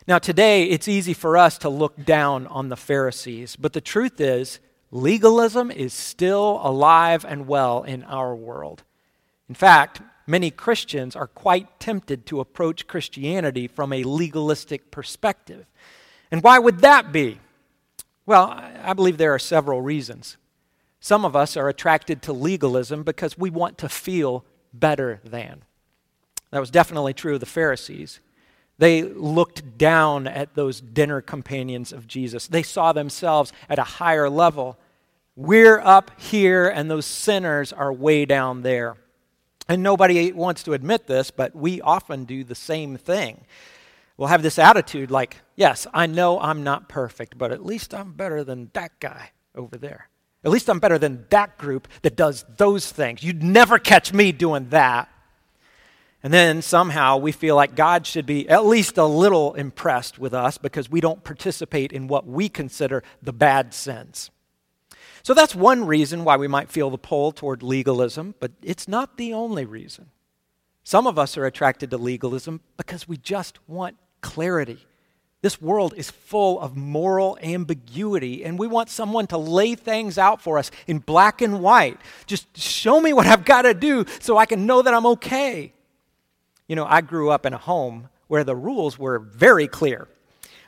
Now, 0.06 0.18
today, 0.18 0.64
it's 0.64 0.86
easy 0.86 1.14
for 1.14 1.36
us 1.36 1.56
to 1.58 1.68
look 1.68 2.04
down 2.04 2.46
on 2.48 2.68
the 2.68 2.76
Pharisees, 2.76 3.56
but 3.56 3.72
the 3.72 3.80
truth 3.80 4.20
is, 4.20 4.60
legalism 4.90 5.70
is 5.70 5.94
still 5.94 6.60
alive 6.62 7.24
and 7.24 7.46
well 7.46 7.82
in 7.82 8.04
our 8.04 8.34
world. 8.34 8.82
In 9.48 9.54
fact, 9.54 10.02
many 10.26 10.50
Christians 10.50 11.16
are 11.16 11.26
quite 11.26 11.80
tempted 11.80 12.26
to 12.26 12.40
approach 12.40 12.86
Christianity 12.86 13.66
from 13.66 13.92
a 13.92 14.04
legalistic 14.04 14.90
perspective. 14.90 15.66
And 16.30 16.42
why 16.42 16.58
would 16.58 16.80
that 16.80 17.10
be? 17.10 17.38
Well, 18.26 18.50
I 18.82 18.92
believe 18.92 19.18
there 19.18 19.34
are 19.34 19.38
several 19.38 19.80
reasons. 19.80 20.36
Some 21.00 21.24
of 21.24 21.34
us 21.34 21.56
are 21.56 21.68
attracted 21.68 22.22
to 22.22 22.32
legalism 22.32 23.02
because 23.02 23.36
we 23.36 23.50
want 23.50 23.78
to 23.78 23.88
feel 23.88 24.44
better 24.74 25.20
than. 25.24 25.62
That 26.50 26.60
was 26.60 26.70
definitely 26.70 27.14
true 27.14 27.34
of 27.34 27.40
the 27.40 27.46
Pharisees. 27.46 28.20
They 28.78 29.02
looked 29.02 29.78
down 29.78 30.26
at 30.26 30.54
those 30.54 30.80
dinner 30.80 31.20
companions 31.20 31.92
of 31.92 32.06
Jesus. 32.06 32.48
They 32.48 32.62
saw 32.62 32.92
themselves 32.92 33.52
at 33.68 33.78
a 33.78 33.84
higher 33.84 34.28
level. 34.28 34.78
We're 35.36 35.80
up 35.80 36.20
here, 36.20 36.68
and 36.68 36.90
those 36.90 37.06
sinners 37.06 37.72
are 37.72 37.92
way 37.92 38.24
down 38.24 38.62
there. 38.62 38.96
And 39.68 39.82
nobody 39.82 40.30
wants 40.32 40.62
to 40.64 40.74
admit 40.74 41.06
this, 41.06 41.30
but 41.30 41.56
we 41.56 41.80
often 41.80 42.24
do 42.24 42.44
the 42.44 42.54
same 42.54 42.96
thing. 42.96 43.46
We'll 44.16 44.28
have 44.28 44.42
this 44.42 44.58
attitude 44.58 45.10
like, 45.10 45.38
yes, 45.56 45.86
I 45.94 46.06
know 46.06 46.38
I'm 46.38 46.62
not 46.62 46.88
perfect, 46.88 47.38
but 47.38 47.50
at 47.50 47.64
least 47.64 47.94
I'm 47.94 48.12
better 48.12 48.44
than 48.44 48.70
that 48.74 49.00
guy 49.00 49.30
over 49.54 49.76
there. 49.76 50.08
At 50.44 50.50
least 50.50 50.68
I'm 50.68 50.78
better 50.78 50.98
than 50.98 51.24
that 51.30 51.56
group 51.56 51.88
that 52.02 52.16
does 52.16 52.44
those 52.56 52.90
things. 52.90 53.22
You'd 53.22 53.42
never 53.42 53.78
catch 53.78 54.12
me 54.12 54.30
doing 54.30 54.68
that. 54.70 55.08
And 56.22 56.32
then 56.32 56.62
somehow 56.62 57.18
we 57.18 57.32
feel 57.32 57.54
like 57.54 57.74
God 57.74 58.06
should 58.06 58.24
be 58.24 58.48
at 58.48 58.64
least 58.64 58.96
a 58.96 59.04
little 59.04 59.54
impressed 59.54 60.18
with 60.18 60.32
us 60.32 60.56
because 60.56 60.90
we 60.90 61.00
don't 61.00 61.22
participate 61.22 61.92
in 61.92 62.08
what 62.08 62.26
we 62.26 62.48
consider 62.48 63.02
the 63.22 63.32
bad 63.32 63.74
sins. 63.74 64.30
So 65.22 65.32
that's 65.32 65.54
one 65.54 65.86
reason 65.86 66.24
why 66.24 66.36
we 66.36 66.48
might 66.48 66.70
feel 66.70 66.90
the 66.90 66.98
pull 66.98 67.32
toward 67.32 67.62
legalism, 67.62 68.34
but 68.40 68.52
it's 68.62 68.86
not 68.86 69.16
the 69.16 69.32
only 69.32 69.64
reason. 69.64 70.10
Some 70.82 71.06
of 71.06 71.18
us 71.18 71.38
are 71.38 71.46
attracted 71.46 71.90
to 71.90 71.98
legalism 71.98 72.60
because 72.76 73.08
we 73.08 73.16
just 73.16 73.58
want 73.66 73.96
clarity. 74.20 74.86
This 75.44 75.60
world 75.60 75.92
is 75.94 76.10
full 76.10 76.58
of 76.58 76.74
moral 76.74 77.36
ambiguity, 77.42 78.46
and 78.46 78.58
we 78.58 78.66
want 78.66 78.88
someone 78.88 79.26
to 79.26 79.36
lay 79.36 79.74
things 79.74 80.16
out 80.16 80.40
for 80.40 80.56
us 80.56 80.70
in 80.86 81.00
black 81.00 81.42
and 81.42 81.60
white. 81.60 82.00
Just 82.24 82.56
show 82.56 82.98
me 82.98 83.12
what 83.12 83.26
I've 83.26 83.44
got 83.44 83.62
to 83.62 83.74
do 83.74 84.06
so 84.20 84.38
I 84.38 84.46
can 84.46 84.64
know 84.64 84.80
that 84.80 84.94
I'm 84.94 85.04
okay. 85.04 85.74
You 86.66 86.76
know, 86.76 86.86
I 86.86 87.02
grew 87.02 87.30
up 87.30 87.44
in 87.44 87.52
a 87.52 87.58
home 87.58 88.08
where 88.26 88.42
the 88.42 88.56
rules 88.56 88.98
were 88.98 89.18
very 89.18 89.68
clear. 89.68 90.08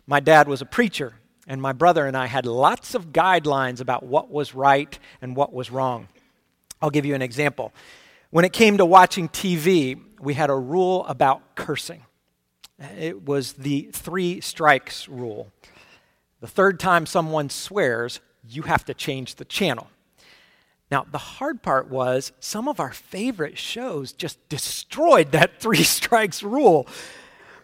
My 0.06 0.20
dad 0.20 0.46
was 0.46 0.60
a 0.60 0.66
preacher, 0.66 1.14
and 1.46 1.62
my 1.62 1.72
brother 1.72 2.06
and 2.06 2.14
I 2.14 2.26
had 2.26 2.44
lots 2.44 2.94
of 2.94 3.14
guidelines 3.14 3.80
about 3.80 4.02
what 4.02 4.30
was 4.30 4.54
right 4.54 4.98
and 5.22 5.34
what 5.34 5.54
was 5.54 5.70
wrong. 5.70 6.06
I'll 6.82 6.90
give 6.90 7.06
you 7.06 7.14
an 7.14 7.22
example. 7.22 7.72
When 8.28 8.44
it 8.44 8.52
came 8.52 8.76
to 8.76 8.84
watching 8.84 9.30
TV, 9.30 9.98
we 10.20 10.34
had 10.34 10.50
a 10.50 10.54
rule 10.54 11.06
about 11.06 11.54
cursing. 11.54 12.02
It 12.78 13.24
was 13.24 13.54
the 13.54 13.88
three 13.92 14.40
strikes 14.40 15.08
rule. 15.08 15.50
The 16.40 16.46
third 16.46 16.78
time 16.78 17.06
someone 17.06 17.48
swears, 17.48 18.20
you 18.46 18.62
have 18.62 18.84
to 18.84 18.94
change 18.94 19.36
the 19.36 19.44
channel. 19.44 19.88
Now, 20.90 21.06
the 21.10 21.18
hard 21.18 21.62
part 21.62 21.88
was 21.88 22.32
some 22.38 22.68
of 22.68 22.78
our 22.78 22.92
favorite 22.92 23.58
shows 23.58 24.12
just 24.12 24.46
destroyed 24.48 25.32
that 25.32 25.60
three 25.60 25.82
strikes 25.82 26.42
rule. 26.42 26.86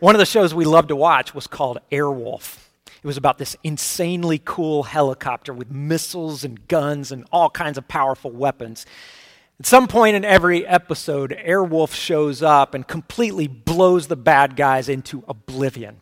One 0.01 0.15
of 0.15 0.19
the 0.19 0.27
shows 0.27 0.55
we 0.55 0.65
loved 0.65 0.89
to 0.89 0.97
watch 0.97 1.35
was 1.35 1.47
called 1.47 1.79
Airwolf. 1.93 2.59
It 2.87 3.07
was 3.07 3.17
about 3.17 3.39
this 3.39 3.57
insanely 3.63 4.41
cool 4.45 4.85
helicopter 4.85 5.53
with 5.53 5.71
missiles 5.71 6.45
and 6.45 6.67
guns 6.69 7.13
and 7.13 7.25
all 7.31 7.51
kinds 7.51 7.77
of 7.79 7.87
powerful 7.87 8.31
weapons. 8.31 8.87
At 9.63 9.67
some 9.67 9.87
point 9.87 10.17
in 10.17 10.25
every 10.25 10.67
episode, 10.67 11.31
Airwolf 11.31 11.95
shows 11.95 12.43
up 12.43 12.75
and 12.75 12.85
completely 12.85 13.47
blows 13.47 14.09
the 14.09 14.17
bad 14.17 14.57
guys 14.57 14.89
into 14.89 15.23
oblivion. 15.29 16.01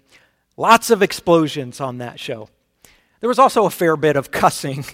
Lots 0.57 0.88
of 0.88 1.02
explosions 1.02 1.79
on 1.79 1.99
that 1.99 2.19
show. 2.19 2.49
There 3.21 3.29
was 3.29 3.38
also 3.38 3.67
a 3.67 3.71
fair 3.71 3.99
bit 3.99 4.17
of 4.17 4.31
cussing. 4.31 4.87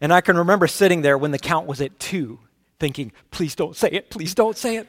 And 0.00 0.12
I 0.12 0.20
can 0.20 0.36
remember 0.36 0.68
sitting 0.68 1.02
there 1.02 1.18
when 1.18 1.32
the 1.32 1.40
count 1.40 1.66
was 1.66 1.80
at 1.80 1.98
two, 1.98 2.38
thinking, 2.78 3.10
please 3.32 3.56
don't 3.56 3.74
say 3.74 3.88
it, 3.88 4.10
please 4.10 4.32
don't 4.32 4.56
say 4.56 4.76
it. 4.76 4.88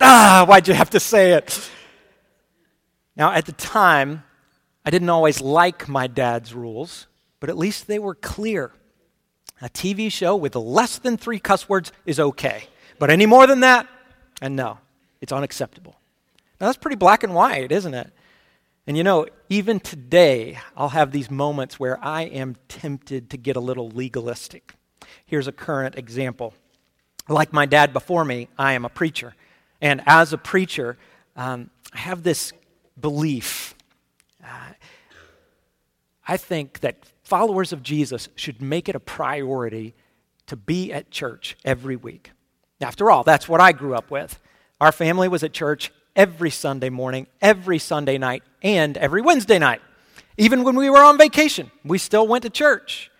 Ah, 0.00 0.44
why'd 0.48 0.66
you 0.66 0.74
have 0.74 0.90
to 0.90 0.98
say 0.98 1.34
it? 1.34 1.70
Now, 3.14 3.30
at 3.30 3.46
the 3.46 3.52
time, 3.52 4.24
I 4.84 4.90
didn't 4.90 5.08
always 5.08 5.40
like 5.40 5.86
my 5.86 6.08
dad's 6.08 6.52
rules, 6.52 7.06
but 7.38 7.48
at 7.48 7.56
least 7.56 7.86
they 7.86 8.00
were 8.00 8.16
clear. 8.16 8.72
A 9.60 9.68
TV 9.68 10.12
show 10.12 10.36
with 10.36 10.54
less 10.54 10.98
than 10.98 11.16
three 11.16 11.38
cuss 11.38 11.68
words 11.68 11.92
is 12.04 12.20
okay, 12.20 12.64
but 12.98 13.10
any 13.10 13.26
more 13.26 13.46
than 13.46 13.60
that, 13.60 13.88
and 14.42 14.54
no, 14.54 14.78
it's 15.20 15.32
unacceptable. 15.32 15.96
Now, 16.60 16.66
that's 16.66 16.78
pretty 16.78 16.96
black 16.96 17.22
and 17.22 17.34
white, 17.34 17.72
isn't 17.72 17.94
it? 17.94 18.12
And 18.86 18.96
you 18.96 19.02
know, 19.02 19.26
even 19.48 19.80
today, 19.80 20.58
I'll 20.76 20.90
have 20.90 21.10
these 21.10 21.30
moments 21.30 21.80
where 21.80 22.02
I 22.04 22.22
am 22.22 22.56
tempted 22.68 23.30
to 23.30 23.36
get 23.36 23.56
a 23.56 23.60
little 23.60 23.88
legalistic. 23.90 24.74
Here's 25.24 25.48
a 25.48 25.52
current 25.52 25.96
example. 25.96 26.54
Like 27.28 27.52
my 27.52 27.66
dad 27.66 27.92
before 27.92 28.24
me, 28.24 28.48
I 28.58 28.74
am 28.74 28.84
a 28.84 28.88
preacher. 28.88 29.34
And 29.80 30.02
as 30.06 30.32
a 30.32 30.38
preacher, 30.38 30.96
um, 31.34 31.70
I 31.92 31.98
have 31.98 32.22
this 32.22 32.52
belief 32.98 33.74
I 36.26 36.36
think 36.36 36.80
that 36.80 36.96
followers 37.26 37.72
of 37.72 37.82
Jesus 37.82 38.28
should 38.36 38.62
make 38.62 38.88
it 38.88 38.94
a 38.94 39.00
priority 39.00 39.94
to 40.46 40.54
be 40.54 40.92
at 40.92 41.10
church 41.10 41.56
every 41.64 41.96
week. 41.96 42.30
After 42.80 43.10
all, 43.10 43.24
that's 43.24 43.48
what 43.48 43.60
I 43.60 43.72
grew 43.72 43.96
up 43.96 44.12
with. 44.12 44.38
Our 44.80 44.92
family 44.92 45.26
was 45.26 45.42
at 45.42 45.52
church 45.52 45.90
every 46.14 46.50
Sunday 46.50 46.88
morning, 46.88 47.26
every 47.42 47.80
Sunday 47.80 48.16
night, 48.16 48.44
and 48.62 48.96
every 48.96 49.22
Wednesday 49.22 49.58
night. 49.58 49.80
Even 50.36 50.62
when 50.62 50.76
we 50.76 50.88
were 50.88 51.02
on 51.02 51.18
vacation, 51.18 51.72
we 51.84 51.98
still 51.98 52.28
went 52.28 52.42
to 52.44 52.50
church. 52.50 53.10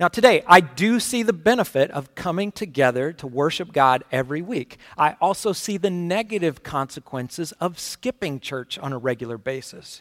Now, 0.00 0.08
today, 0.08 0.42
I 0.46 0.60
do 0.60 0.98
see 0.98 1.22
the 1.22 1.34
benefit 1.34 1.90
of 1.90 2.14
coming 2.14 2.52
together 2.52 3.12
to 3.14 3.26
worship 3.26 3.70
God 3.70 4.02
every 4.10 4.40
week. 4.40 4.78
I 4.96 5.16
also 5.20 5.52
see 5.52 5.76
the 5.76 5.90
negative 5.90 6.62
consequences 6.62 7.52
of 7.60 7.78
skipping 7.78 8.40
church 8.40 8.78
on 8.78 8.94
a 8.94 8.98
regular 8.98 9.36
basis. 9.36 10.00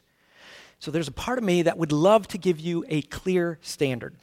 So, 0.85 0.91
there's 0.91 1.07
a 1.07 1.11
part 1.11 1.39
of 1.39 1.43
me 1.43 1.63
that 1.63 1.79
would 1.79 1.91
love 1.91 2.27
to 2.27 2.37
give 2.37 2.59
you 2.59 2.85
a 2.87 3.01
clear 3.01 3.57
standard. 3.63 4.13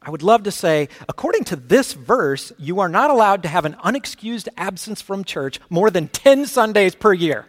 I 0.00 0.08
would 0.08 0.22
love 0.22 0.44
to 0.44 0.50
say, 0.50 0.88
according 1.10 1.44
to 1.44 1.56
this 1.56 1.92
verse, 1.92 2.54
you 2.58 2.80
are 2.80 2.88
not 2.88 3.10
allowed 3.10 3.42
to 3.42 3.50
have 3.50 3.66
an 3.66 3.76
unexcused 3.84 4.48
absence 4.56 5.02
from 5.02 5.24
church 5.24 5.60
more 5.68 5.90
than 5.90 6.08
10 6.08 6.46
Sundays 6.46 6.94
per 6.94 7.12
year, 7.12 7.44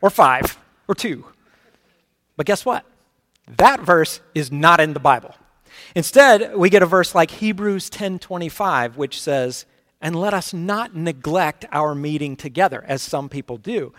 or 0.00 0.08
five, 0.08 0.56
or 0.88 0.94
two. 0.94 1.26
But 2.38 2.46
guess 2.46 2.64
what? 2.64 2.86
That 3.58 3.80
verse 3.80 4.22
is 4.34 4.50
not 4.50 4.80
in 4.80 4.94
the 4.94 4.98
Bible. 4.98 5.34
Instead, 5.94 6.56
we 6.56 6.70
get 6.70 6.82
a 6.82 6.86
verse 6.86 7.14
like 7.14 7.30
Hebrews 7.30 7.90
10:25 7.90 8.96
which 8.96 9.20
says, 9.20 9.66
"And 10.00 10.16
let 10.16 10.32
us 10.32 10.54
not 10.54 10.96
neglect 10.96 11.66
our 11.72 11.94
meeting 11.94 12.36
together 12.36 12.82
as 12.88 13.02
some 13.02 13.28
people 13.28 13.58
do, 13.58 13.92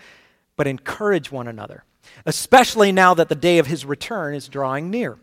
but 0.56 0.66
encourage 0.66 1.32
one 1.32 1.48
another, 1.48 1.84
especially 2.26 2.92
now 2.92 3.14
that 3.14 3.30
the 3.30 3.36
day 3.36 3.58
of 3.58 3.68
his 3.68 3.86
return 3.86 4.36
is 4.36 4.48
drawing 4.48 4.90
near." 4.90 5.18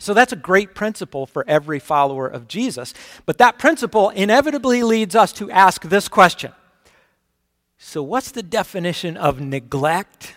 So 0.00 0.14
that's 0.14 0.32
a 0.32 0.36
great 0.36 0.74
principle 0.74 1.26
for 1.26 1.44
every 1.46 1.78
follower 1.78 2.26
of 2.26 2.48
Jesus. 2.48 2.94
But 3.26 3.36
that 3.36 3.58
principle 3.58 4.08
inevitably 4.08 4.82
leads 4.82 5.14
us 5.14 5.30
to 5.34 5.50
ask 5.50 5.82
this 5.82 6.08
question 6.08 6.52
So, 7.76 8.02
what's 8.02 8.30
the 8.30 8.42
definition 8.42 9.16
of 9.16 9.40
neglect? 9.40 10.34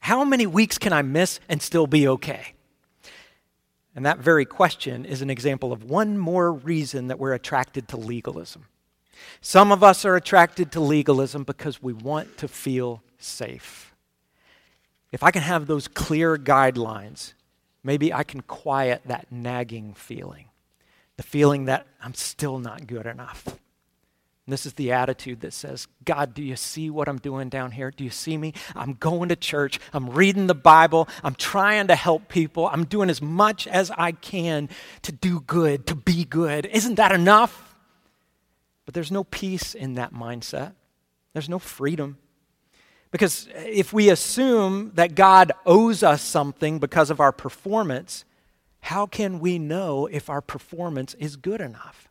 How 0.00 0.24
many 0.24 0.46
weeks 0.46 0.78
can 0.78 0.92
I 0.92 1.02
miss 1.02 1.40
and 1.48 1.60
still 1.62 1.86
be 1.86 2.06
okay? 2.06 2.54
And 3.96 4.04
that 4.04 4.18
very 4.18 4.44
question 4.44 5.04
is 5.04 5.22
an 5.22 5.30
example 5.30 5.72
of 5.72 5.84
one 5.84 6.18
more 6.18 6.52
reason 6.52 7.08
that 7.08 7.18
we're 7.18 7.32
attracted 7.32 7.88
to 7.88 7.96
legalism. 7.96 8.66
Some 9.40 9.72
of 9.72 9.82
us 9.82 10.04
are 10.04 10.16
attracted 10.16 10.70
to 10.72 10.80
legalism 10.80 11.44
because 11.44 11.82
we 11.82 11.92
want 11.92 12.36
to 12.38 12.46
feel 12.46 13.02
safe. 13.18 13.85
If 15.16 15.22
I 15.22 15.30
can 15.30 15.40
have 15.40 15.66
those 15.66 15.88
clear 15.88 16.36
guidelines, 16.36 17.32
maybe 17.82 18.12
I 18.12 18.22
can 18.22 18.42
quiet 18.42 19.00
that 19.06 19.32
nagging 19.32 19.94
feeling, 19.94 20.50
the 21.16 21.22
feeling 21.22 21.64
that 21.64 21.86
I'm 22.02 22.12
still 22.12 22.58
not 22.58 22.86
good 22.86 23.06
enough. 23.06 23.46
And 23.46 23.56
this 24.52 24.66
is 24.66 24.74
the 24.74 24.92
attitude 24.92 25.40
that 25.40 25.54
says, 25.54 25.88
God, 26.04 26.34
do 26.34 26.42
you 26.42 26.54
see 26.54 26.90
what 26.90 27.08
I'm 27.08 27.16
doing 27.16 27.48
down 27.48 27.70
here? 27.70 27.90
Do 27.90 28.04
you 28.04 28.10
see 28.10 28.36
me? 28.36 28.52
I'm 28.74 28.92
going 28.92 29.30
to 29.30 29.36
church. 29.36 29.80
I'm 29.94 30.10
reading 30.10 30.48
the 30.48 30.54
Bible. 30.54 31.08
I'm 31.24 31.34
trying 31.34 31.86
to 31.86 31.94
help 31.94 32.28
people. 32.28 32.68
I'm 32.68 32.84
doing 32.84 33.08
as 33.08 33.22
much 33.22 33.66
as 33.66 33.90
I 33.92 34.12
can 34.12 34.68
to 35.00 35.12
do 35.12 35.40
good, 35.40 35.86
to 35.86 35.94
be 35.94 36.26
good. 36.26 36.66
Isn't 36.66 36.96
that 36.96 37.12
enough? 37.12 37.74
But 38.84 38.92
there's 38.92 39.10
no 39.10 39.24
peace 39.24 39.74
in 39.74 39.94
that 39.94 40.12
mindset, 40.12 40.74
there's 41.32 41.48
no 41.48 41.58
freedom. 41.58 42.18
Because 43.16 43.48
if 43.64 43.94
we 43.94 44.10
assume 44.10 44.92
that 44.96 45.14
God 45.14 45.50
owes 45.64 46.02
us 46.02 46.20
something 46.20 46.78
because 46.78 47.08
of 47.08 47.18
our 47.18 47.32
performance, 47.32 48.26
how 48.80 49.06
can 49.06 49.40
we 49.40 49.58
know 49.58 50.04
if 50.04 50.28
our 50.28 50.42
performance 50.42 51.14
is 51.14 51.36
good 51.36 51.62
enough? 51.62 52.10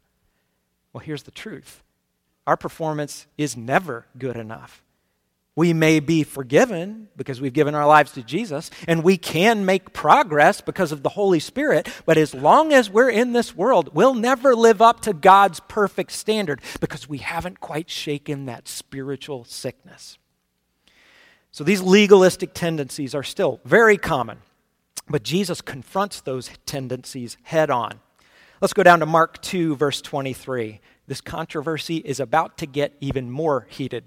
Well, 0.91 1.03
here's 1.03 1.21
the 1.21 1.29
truth 1.29 1.83
our 2.47 2.57
performance 2.57 3.27
is 3.37 3.55
never 3.55 4.07
good 4.17 4.35
enough. 4.35 4.81
We 5.55 5.73
may 5.73 5.99
be 5.99 6.23
forgiven 6.23 7.09
because 7.15 7.39
we've 7.39 7.53
given 7.53 7.75
our 7.75 7.85
lives 7.85 8.13
to 8.13 8.23
Jesus, 8.23 8.71
and 8.87 9.03
we 9.03 9.15
can 9.15 9.63
make 9.63 9.93
progress 9.93 10.59
because 10.59 10.91
of 10.91 11.03
the 11.03 11.09
Holy 11.09 11.39
Spirit, 11.39 11.87
but 12.07 12.17
as 12.17 12.33
long 12.33 12.73
as 12.73 12.89
we're 12.89 13.11
in 13.11 13.31
this 13.31 13.55
world, 13.55 13.91
we'll 13.93 14.15
never 14.15 14.55
live 14.55 14.81
up 14.81 15.01
to 15.01 15.13
God's 15.13 15.59
perfect 15.59 16.13
standard 16.13 16.61
because 16.81 17.07
we 17.07 17.19
haven't 17.19 17.59
quite 17.59 17.91
shaken 17.91 18.47
that 18.47 18.67
spiritual 18.67 19.45
sickness. 19.45 20.17
So 21.55 21.63
these 21.63 21.81
legalistic 21.81 22.53
tendencies 22.53 23.15
are 23.15 23.23
still 23.23 23.61
very 23.63 23.95
common, 23.95 24.39
but 25.07 25.23
Jesus 25.23 25.61
confronts 25.61 26.19
those 26.19 26.49
tendencies 26.65 27.37
head 27.43 27.69
on. 27.69 28.01
Let's 28.59 28.73
go 28.73 28.83
down 28.83 28.99
to 28.99 29.05
Mark 29.05 29.41
2, 29.41 29.77
verse 29.77 30.01
23 30.01 30.81
this 31.07 31.21
controversy 31.21 31.97
is 31.99 32.19
about 32.19 32.57
to 32.57 32.65
get 32.65 32.91
even 32.99 33.31
more 33.31 33.67
heated. 33.69 34.03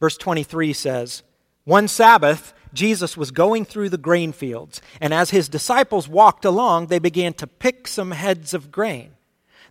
Verse 0.00 0.16
23 0.16 0.72
says, 0.72 1.22
One 1.64 1.88
Sabbath, 1.88 2.54
Jesus 2.72 3.18
was 3.18 3.32
going 3.32 3.66
through 3.66 3.90
the 3.90 3.98
grain 3.98 4.32
fields, 4.32 4.80
and 4.98 5.12
as 5.12 5.28
his 5.28 5.50
disciples 5.50 6.08
walked 6.08 6.46
along, 6.46 6.86
they 6.86 6.98
began 6.98 7.34
to 7.34 7.46
pick 7.46 7.86
some 7.86 8.12
heads 8.12 8.54
of 8.54 8.72
grain. 8.72 9.10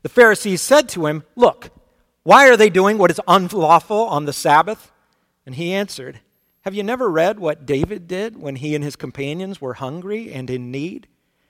The 0.03 0.09
Pharisees 0.09 0.61
said 0.61 0.87
to 0.89 1.07
him, 1.07 1.23
Look, 1.35 1.71
why 2.21 2.47
are 2.47 2.57
they 2.57 2.69
doing 2.69 2.99
what 2.99 3.09
is 3.09 3.19
unlawful 3.27 4.05
on 4.05 4.25
the 4.25 4.33
Sabbath? 4.33 4.91
And 5.47 5.55
he 5.55 5.73
answered, 5.73 6.19
Have 6.61 6.75
you 6.75 6.83
never 6.83 7.09
read 7.09 7.39
what 7.39 7.65
David 7.65 8.07
did 8.07 8.39
when 8.39 8.57
he 8.57 8.75
and 8.75 8.83
his 8.83 8.95
companions 8.95 9.59
were 9.59 9.75
hungry 9.75 10.31
and 10.31 10.49
in 10.49 10.69
need? 10.69 11.07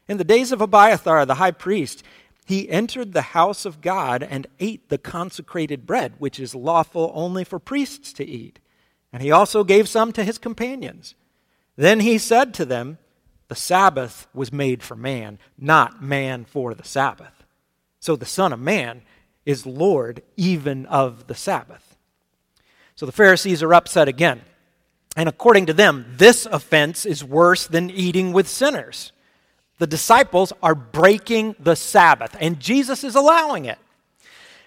In 0.08 0.18
the 0.18 0.24
days 0.24 0.52
of 0.52 0.62
Abiathar 0.62 1.26
the 1.26 1.36
high 1.36 1.52
priest, 1.52 2.04
he 2.46 2.70
entered 2.70 3.12
the 3.12 3.22
house 3.22 3.66
of 3.66 3.82
God 3.82 4.24
and 4.24 4.48
ate 4.60 4.90
the 4.90 4.98
consecrated 4.98 5.86
bread, 5.86 6.14
which 6.18 6.40
is 6.40 6.56
lawful 6.56 7.12
only 7.14 7.44
for 7.44 7.60
priests 7.60 8.14
to 8.14 8.26
eat. 8.26 8.60
And 9.14 9.22
he 9.22 9.32
also 9.32 9.64
gave 9.64 9.90
some 9.90 10.14
to 10.14 10.24
his 10.24 10.38
companions. 10.38 11.16
Then 11.76 12.00
he 12.00 12.18
said 12.18 12.54
to 12.56 12.66
them, 12.66 12.98
The 13.50 13.56
Sabbath 13.56 14.28
was 14.34 14.54
made 14.54 14.82
for 14.82 14.96
man, 14.96 15.40
not 15.58 16.02
man 16.02 16.46
for 16.46 16.74
the 16.74 16.86
Sabbath. 16.86 17.44
So 18.00 18.16
the 18.16 18.26
Son 18.26 18.54
of 18.54 18.60
Man 18.60 19.02
is 19.46 19.66
Lord 19.66 20.24
even 20.38 20.86
of 20.86 21.28
the 21.28 21.36
Sabbath. 21.36 21.98
So 22.96 23.06
the 23.06 23.12
Pharisees 23.12 23.62
are 23.62 23.74
upset 23.74 24.08
again. 24.08 24.42
And 25.16 25.28
according 25.28 25.66
to 25.68 25.74
them, 25.74 26.06
this 26.18 26.46
offense 26.46 27.06
is 27.06 27.24
worse 27.24 27.68
than 27.68 27.90
eating 27.90 28.34
with 28.34 28.48
sinners 28.48 29.12
the 29.82 29.88
disciples 29.88 30.54
are 30.62 30.76
breaking 30.76 31.56
the 31.60 31.76
Sabbath, 31.76 32.38
and 32.40 32.60
Jesus 32.60 33.04
is 33.04 33.16
allowing 33.16 33.66
it. 33.66 33.80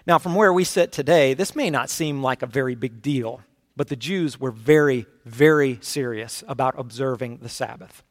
Now, 0.05 0.19
from 0.19 0.35
where 0.35 0.51
we 0.51 0.65
sit 0.65 0.91
today, 0.91 1.33
this 1.33 1.55
may 1.55 1.69
not 1.69 1.89
seem 1.89 2.21
like 2.21 2.41
a 2.41 2.47
very 2.47 2.75
big 2.75 3.01
deal, 3.01 3.39
but 3.77 3.87
the 3.87 3.95
Jews 3.95 4.41
were 4.41 4.51
very, 4.51 5.05
very 5.23 5.79
serious 5.79 6.43
about 6.49 6.77
observing 6.77 7.37
the 7.41 7.47
Sabbath. 7.47 8.03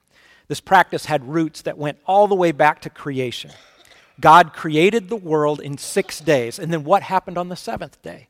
This 0.49 0.63
practice 0.63 1.05
had 1.05 1.29
roots 1.29 1.61
that 1.61 1.77
went 1.77 1.99
all 2.07 2.27
the 2.27 2.35
way 2.35 2.53
back 2.53 2.81
to 2.81 2.89
creation. 2.89 3.51
God 4.19 4.55
created 4.55 5.11
the 5.11 5.15
world 5.17 5.61
in 5.61 5.77
six 5.77 6.21
days, 6.21 6.59
and 6.59 6.73
then 6.73 6.85
what 6.85 7.03
happened 7.03 7.37
on 7.37 7.51
the 7.51 7.55
seventh 7.55 8.01
day? 8.01 8.29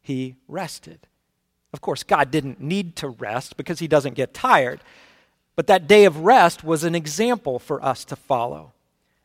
He 0.00 0.36
rested. 0.48 1.06
Of 1.76 1.82
course, 1.82 2.04
God 2.04 2.30
didn't 2.30 2.58
need 2.58 2.96
to 2.96 3.10
rest 3.10 3.58
because 3.58 3.80
he 3.80 3.86
doesn't 3.86 4.14
get 4.14 4.32
tired. 4.32 4.80
But 5.56 5.66
that 5.66 5.86
day 5.86 6.06
of 6.06 6.20
rest 6.20 6.64
was 6.64 6.84
an 6.84 6.94
example 6.94 7.58
for 7.58 7.84
us 7.84 8.02
to 8.06 8.16
follow. 8.16 8.72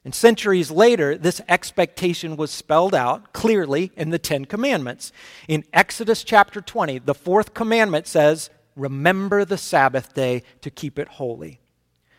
And 0.03 0.13
centuries 0.13 0.69
later, 0.69 1.17
this 1.17 1.39
expectation 1.47 2.35
was 2.35 2.51
spelled 2.51 2.93
out 2.93 3.31
clearly 3.31 3.93
in 3.95 4.09
the 4.09 4.19
Ten 4.19 4.43
Commandments. 4.43 5.13
In 5.47 5.63
Exodus 5.71 6.25
chapter 6.25 6.59
20, 6.59 6.99
the 6.99 7.13
fourth 7.13 7.53
commandment 7.53 8.05
says, 8.05 8.49
Remember 8.75 9.45
the 9.45 9.57
Sabbath 9.57 10.13
day 10.13 10.43
to 10.59 10.69
keep 10.69 10.99
it 10.99 11.07
holy. 11.07 11.61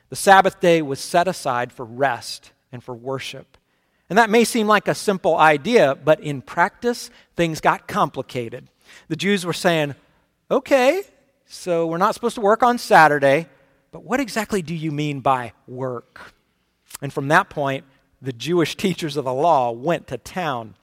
The 0.09 0.17
Sabbath 0.17 0.61
day 0.61 0.81
was 0.81 0.99
set 0.99 1.29
aside 1.29 1.75
for 1.75 1.85
rest 1.85 2.53
and 2.73 2.83
for 2.83 2.95
worship. 2.95 3.59
And 4.09 4.17
that 4.17 4.31
may 4.31 4.45
seem 4.45 4.67
like 4.67 4.89
a 4.89 4.95
simple 4.95 5.37
idea, 5.37 5.95
but 5.95 6.21
in 6.21 6.41
practice, 6.41 7.11
things 7.37 7.61
got 7.61 7.87
complicated. 7.87 8.69
The 9.09 9.17
Jews 9.17 9.45
were 9.45 9.53
saying, 9.53 9.95
okay, 10.53 11.03
so 11.47 11.87
we're 11.87 11.97
not 11.97 12.15
supposed 12.15 12.35
to 12.35 12.43
work 12.43 12.63
on 12.63 12.77
Saturday, 12.77 13.49
but 13.91 14.05
what 14.05 14.21
exactly 14.21 14.61
do 14.61 14.75
you 14.75 14.93
mean 14.93 15.21
by 15.21 15.53
work? 15.67 16.35
And 17.01 17.11
from 17.13 17.29
that 17.29 17.49
point, 17.49 17.85
the 18.21 18.35
Jewish 18.35 18.77
teachers 18.77 19.17
of 19.17 19.25
the 19.25 19.33
law 19.33 19.71
went 19.71 20.07
to 20.09 20.19
town. 20.19 20.75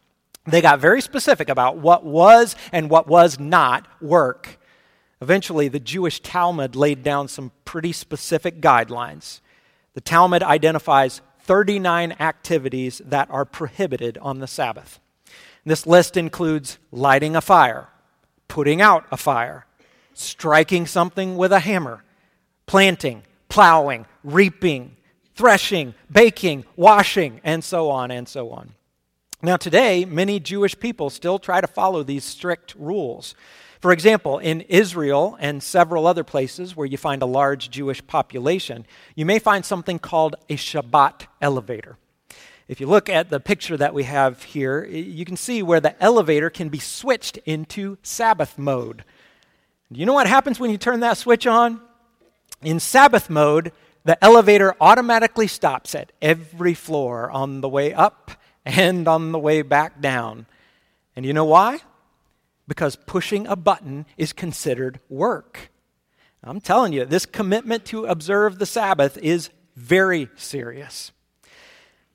They 0.46 0.62
got 0.62 0.80
very 0.80 1.02
specific 1.02 1.50
about 1.50 1.78
what 1.78 2.04
was 2.04 2.56
and 2.72 2.90
what 2.90 3.08
was 3.08 3.40
not 3.40 3.88
work. 4.02 4.58
Eventually, 5.22 5.68
the 5.68 5.80
Jewish 5.80 6.22
Talmud 6.22 6.76
laid 6.76 7.04
down 7.04 7.28
some 7.28 7.52
pretty 7.64 7.92
specific 7.92 8.62
guidelines. 8.62 9.42
The 9.94 10.02
Talmud 10.02 10.42
identifies 10.42 11.22
39 11.42 12.16
activities 12.20 13.02
that 13.06 13.30
are 13.30 13.46
prohibited 13.46 14.18
on 14.20 14.40
the 14.40 14.48
Sabbath. 14.48 15.00
This 15.66 15.86
list 15.86 16.18
includes 16.18 16.80
lighting 16.92 17.36
a 17.36 17.42
fire, 17.42 17.90
putting 18.50 18.82
out 18.82 19.06
a 19.12 19.18
fire, 19.18 19.66
striking 20.14 20.86
something 20.86 21.38
with 21.38 21.54
a 21.54 21.62
hammer, 21.62 22.04
planting, 22.66 23.24
plowing, 23.48 24.06
reaping, 24.26 24.98
threshing, 25.36 25.94
baking, 26.12 26.66
washing, 26.76 27.40
and 27.46 27.64
so 27.64 27.90
on 27.90 28.12
and 28.12 28.28
so 28.28 28.50
on. 28.50 28.74
Now, 29.42 29.56
today, 29.56 30.04
many 30.04 30.42
Jewish 30.42 30.78
people 30.78 31.10
still 31.10 31.40
try 31.40 31.62
to 31.62 31.68
follow 31.68 32.04
these 32.04 32.26
strict 32.26 32.76
rules. 32.78 33.36
For 33.80 33.94
example, 33.94 34.40
in 34.40 34.62
Israel 34.62 35.38
and 35.40 35.64
several 35.64 36.06
other 36.06 36.26
places 36.26 36.76
where 36.76 36.86
you 36.86 36.98
find 36.98 37.22
a 37.22 37.26
large 37.26 37.70
Jewish 37.70 38.06
population, 38.06 38.86
you 39.16 39.26
may 39.26 39.40
find 39.40 39.64
something 39.64 39.98
called 39.98 40.36
a 40.50 40.58
Shabbat 40.58 41.28
elevator. 41.42 41.98
If 42.70 42.80
you 42.80 42.86
look 42.86 43.10
at 43.10 43.32
the 43.32 43.40
picture 43.40 43.76
that 43.78 43.96
we 43.96 44.04
have 44.04 44.44
here, 44.44 44.86
you 44.86 45.26
can 45.26 45.36
see 45.36 45.64
where 45.64 45.80
the 45.80 46.00
elevator 46.02 46.52
can 46.52 46.70
be 46.70 46.78
switched 46.78 47.38
into 47.38 47.98
Sabbath 48.04 48.60
mode. 48.60 49.04
Do 49.92 50.00
you 50.00 50.06
know 50.06 50.14
what 50.14 50.28
happens 50.28 50.60
when 50.60 50.70
you 50.70 50.78
turn 50.78 51.00
that 51.00 51.18
switch 51.18 51.48
on? 51.48 51.82
In 52.62 52.80
Sabbath 52.80 53.28
mode, 53.28 53.72
the 54.04 54.24
elevator 54.24 54.76
automatically 54.80 55.48
stops 55.48 55.96
at 55.96 56.12
every 56.22 56.76
floor 56.76 57.32
on 57.32 57.62
the 57.62 57.68
way 57.68 57.92
up 57.92 58.34
and 58.64 59.08
on 59.08 59.32
the 59.32 59.40
way 59.40 59.64
back 59.64 60.00
down. 60.00 60.46
And 61.16 61.26
you 61.26 61.34
know 61.34 61.46
why? 61.46 61.80
Because 62.68 62.96
pushing 62.96 63.48
a 63.48 63.56
button 63.56 64.06
is 64.16 64.32
considered 64.32 65.00
work. 65.10 65.72
I'm 66.44 66.62
telling 66.62 66.94
you, 66.94 67.04
this 67.04 67.26
commitment 67.26 67.84
to 67.86 68.06
observe 68.06 68.60
the 68.60 68.68
Sabbath 68.68 69.18
is 69.18 69.50
very 69.76 70.30
serious. 70.36 71.12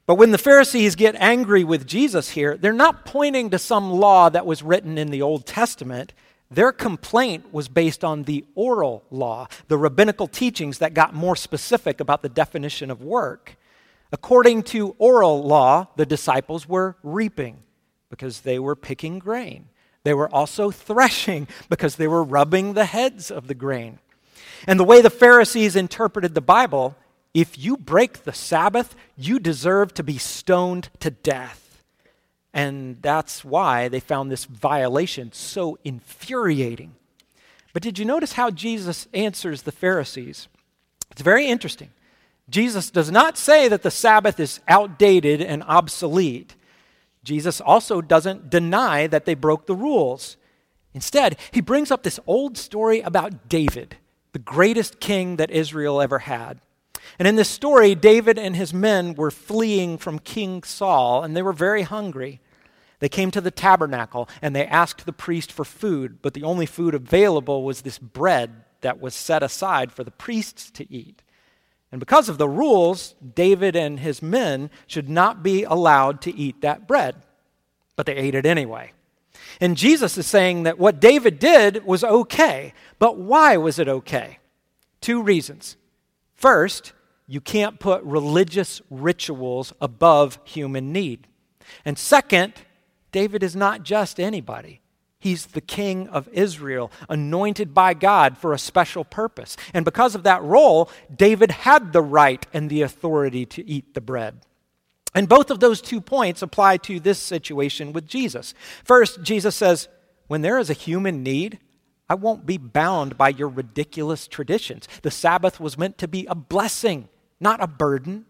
But 0.06 0.16
when 0.16 0.32
the 0.32 0.38
Pharisees 0.38 0.96
get 0.96 1.14
angry 1.18 1.64
with 1.64 1.86
Jesus 1.86 2.30
here, 2.30 2.56
they're 2.56 2.72
not 2.72 3.06
pointing 3.06 3.50
to 3.50 3.58
some 3.58 3.90
law 3.90 4.28
that 4.28 4.44
was 4.44 4.62
written 4.62 4.98
in 4.98 5.10
the 5.10 5.22
Old 5.22 5.46
Testament. 5.46 6.12
Their 6.50 6.72
complaint 6.72 7.52
was 7.52 7.68
based 7.68 8.04
on 8.04 8.24
the 8.24 8.44
oral 8.54 9.04
law, 9.10 9.48
the 9.68 9.78
rabbinical 9.78 10.28
teachings 10.28 10.78
that 10.78 10.92
got 10.92 11.14
more 11.14 11.36
specific 11.36 12.00
about 12.00 12.22
the 12.22 12.28
definition 12.28 12.90
of 12.90 13.02
work. 13.02 13.56
According 14.12 14.64
to 14.64 14.94
oral 14.98 15.42
law, 15.42 15.88
the 15.96 16.06
disciples 16.06 16.68
were 16.68 16.96
reaping 17.02 17.62
because 18.10 18.42
they 18.42 18.58
were 18.58 18.76
picking 18.76 19.18
grain. 19.18 19.68
They 20.04 20.12
were 20.14 20.32
also 20.32 20.70
threshing 20.70 21.48
because 21.70 21.96
they 21.96 22.08
were 22.08 22.22
rubbing 22.22 22.74
the 22.74 22.84
heads 22.84 23.30
of 23.30 23.48
the 23.48 23.54
grain. 23.54 24.00
And 24.66 24.78
the 24.78 24.84
way 24.84 25.00
the 25.00 25.10
Pharisees 25.10 25.76
interpreted 25.76 26.34
the 26.34 26.40
Bible 26.40 26.94
if 27.34 27.58
you 27.58 27.76
break 27.76 28.22
the 28.22 28.32
Sabbath, 28.32 28.94
you 29.16 29.40
deserve 29.40 29.92
to 29.94 30.04
be 30.04 30.18
stoned 30.18 30.88
to 31.00 31.10
death. 31.10 31.82
And 32.54 33.02
that's 33.02 33.44
why 33.44 33.88
they 33.88 33.98
found 33.98 34.30
this 34.30 34.44
violation 34.44 35.32
so 35.32 35.76
infuriating. 35.84 36.94
But 37.72 37.82
did 37.82 37.98
you 37.98 38.04
notice 38.04 38.34
how 38.34 38.50
Jesus 38.50 39.08
answers 39.12 39.62
the 39.62 39.72
Pharisees? 39.72 40.46
It's 41.10 41.22
very 41.22 41.48
interesting. 41.48 41.90
Jesus 42.48 42.90
does 42.90 43.10
not 43.10 43.36
say 43.36 43.66
that 43.66 43.82
the 43.82 43.90
Sabbath 43.90 44.38
is 44.38 44.60
outdated 44.68 45.40
and 45.40 45.64
obsolete. 45.64 46.54
Jesus 47.24 47.60
also 47.60 48.00
doesn't 48.00 48.50
deny 48.50 49.08
that 49.08 49.24
they 49.24 49.34
broke 49.34 49.66
the 49.66 49.74
rules. 49.74 50.36
Instead, 50.92 51.36
he 51.50 51.60
brings 51.60 51.90
up 51.90 52.04
this 52.04 52.20
old 52.26 52.56
story 52.56 53.00
about 53.00 53.48
David, 53.48 53.96
the 54.32 54.38
greatest 54.38 55.00
king 55.00 55.36
that 55.36 55.50
Israel 55.50 56.00
ever 56.00 56.20
had. 56.20 56.60
And 57.18 57.28
in 57.28 57.36
this 57.36 57.48
story, 57.48 57.94
David 57.94 58.38
and 58.38 58.56
his 58.56 58.74
men 58.74 59.14
were 59.14 59.30
fleeing 59.30 59.98
from 59.98 60.18
King 60.18 60.62
Saul, 60.62 61.22
and 61.22 61.36
they 61.36 61.42
were 61.42 61.52
very 61.52 61.82
hungry. 61.82 62.40
They 63.00 63.08
came 63.08 63.30
to 63.32 63.40
the 63.40 63.50
tabernacle 63.50 64.28
and 64.40 64.56
they 64.56 64.66
asked 64.66 65.04
the 65.04 65.12
priest 65.12 65.52
for 65.52 65.64
food, 65.64 66.22
but 66.22 66.32
the 66.32 66.44
only 66.44 66.64
food 66.64 66.94
available 66.94 67.62
was 67.62 67.82
this 67.82 67.98
bread 67.98 68.64
that 68.80 69.00
was 69.00 69.14
set 69.14 69.42
aside 69.42 69.92
for 69.92 70.04
the 70.04 70.10
priests 70.10 70.70
to 70.70 70.90
eat. 70.90 71.22
And 71.92 72.00
because 72.00 72.28
of 72.28 72.38
the 72.38 72.48
rules, 72.48 73.14
David 73.34 73.76
and 73.76 74.00
his 74.00 74.22
men 74.22 74.70
should 74.86 75.08
not 75.08 75.42
be 75.42 75.64
allowed 75.64 76.22
to 76.22 76.34
eat 76.34 76.60
that 76.62 76.88
bread. 76.88 77.16
But 77.94 78.06
they 78.06 78.16
ate 78.16 78.34
it 78.34 78.46
anyway. 78.46 78.92
And 79.60 79.76
Jesus 79.76 80.16
is 80.18 80.26
saying 80.26 80.62
that 80.62 80.78
what 80.78 81.00
David 81.00 81.38
did 81.38 81.84
was 81.84 82.02
okay. 82.04 82.72
But 82.98 83.18
why 83.18 83.56
was 83.56 83.78
it 83.78 83.86
okay? 83.86 84.38
Two 85.00 85.22
reasons. 85.22 85.76
First, 86.44 86.92
you 87.26 87.40
can't 87.40 87.80
put 87.80 88.02
religious 88.02 88.82
rituals 88.90 89.72
above 89.80 90.38
human 90.44 90.92
need. 90.92 91.26
And 91.86 91.98
second, 91.98 92.52
David 93.12 93.42
is 93.42 93.56
not 93.56 93.82
just 93.82 94.20
anybody. 94.20 94.82
He's 95.18 95.46
the 95.46 95.62
king 95.62 96.06
of 96.08 96.28
Israel, 96.32 96.92
anointed 97.08 97.72
by 97.72 97.94
God 97.94 98.36
for 98.36 98.52
a 98.52 98.58
special 98.58 99.06
purpose. 99.06 99.56
And 99.72 99.86
because 99.86 100.14
of 100.14 100.24
that 100.24 100.42
role, 100.42 100.90
David 101.16 101.50
had 101.50 101.94
the 101.94 102.02
right 102.02 102.46
and 102.52 102.68
the 102.68 102.82
authority 102.82 103.46
to 103.46 103.66
eat 103.66 103.94
the 103.94 104.02
bread. 104.02 104.42
And 105.14 105.30
both 105.30 105.50
of 105.50 105.60
those 105.60 105.80
two 105.80 106.02
points 106.02 106.42
apply 106.42 106.76
to 106.76 107.00
this 107.00 107.18
situation 107.18 107.94
with 107.94 108.06
Jesus. 108.06 108.52
First, 108.84 109.22
Jesus 109.22 109.56
says, 109.56 109.88
When 110.26 110.42
there 110.42 110.58
is 110.58 110.68
a 110.68 110.74
human 110.74 111.22
need, 111.22 111.58
I 112.08 112.14
won't 112.14 112.46
be 112.46 112.58
bound 112.58 113.16
by 113.16 113.30
your 113.30 113.48
ridiculous 113.48 114.28
traditions. 114.28 114.88
The 115.02 115.10
Sabbath 115.10 115.58
was 115.58 115.78
meant 115.78 115.98
to 115.98 116.08
be 116.08 116.26
a 116.26 116.34
blessing, 116.34 117.08
not 117.40 117.62
a 117.62 117.66
burden. 117.66 118.26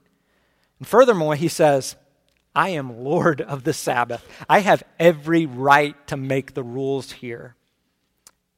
And 0.79 0.87
furthermore, 0.87 1.35
he 1.35 1.49
says, 1.49 1.97
I 2.55 2.69
am 2.71 3.03
Lord 3.03 3.41
of 3.41 3.65
the 3.65 3.73
Sabbath. 3.73 4.25
I 4.49 4.61
have 4.61 4.85
every 4.99 5.45
right 5.45 5.95
to 6.07 6.17
make 6.17 6.55
the 6.55 6.63
rules 6.63 7.13
here. 7.13 7.57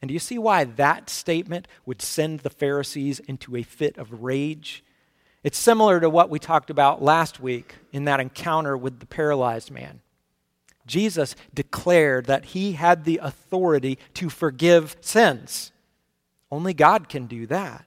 And 0.03 0.09
do 0.09 0.13
you 0.13 0.21
see 0.21 0.39
why 0.39 0.65
that 0.65 1.09
statement 1.09 1.67
would 1.87 2.03
send 2.03 2.41
the 2.41 2.51
Pharisees 2.51 3.19
into 3.21 3.57
a 3.57 3.63
fit 3.63 3.97
of 3.97 4.23
rage? 4.23 4.85
It's 5.43 5.59
similar 5.59 6.01
to 6.01 6.11
what 6.11 6.29
we 6.29 6.39
talked 6.39 6.69
about 6.69 7.03
last 7.03 7.41
week 7.41 7.77
in 7.93 8.05
that 8.05 8.21
encounter 8.21 8.77
with 8.77 9.01
the 9.01 9.07
paralyzed 9.07 9.71
man. 9.71 10.03
Jesus 10.87 11.35
declared 11.53 12.27
that 12.27 12.47
he 12.47 12.73
had 12.73 13.05
the 13.05 13.19
authority 13.23 13.99
to 14.15 14.31
forgive 14.31 14.97
sins. 15.01 15.73
Only 16.51 16.75
God 16.75 17.09
can 17.09 17.27
do 17.27 17.47
that. 17.47 17.85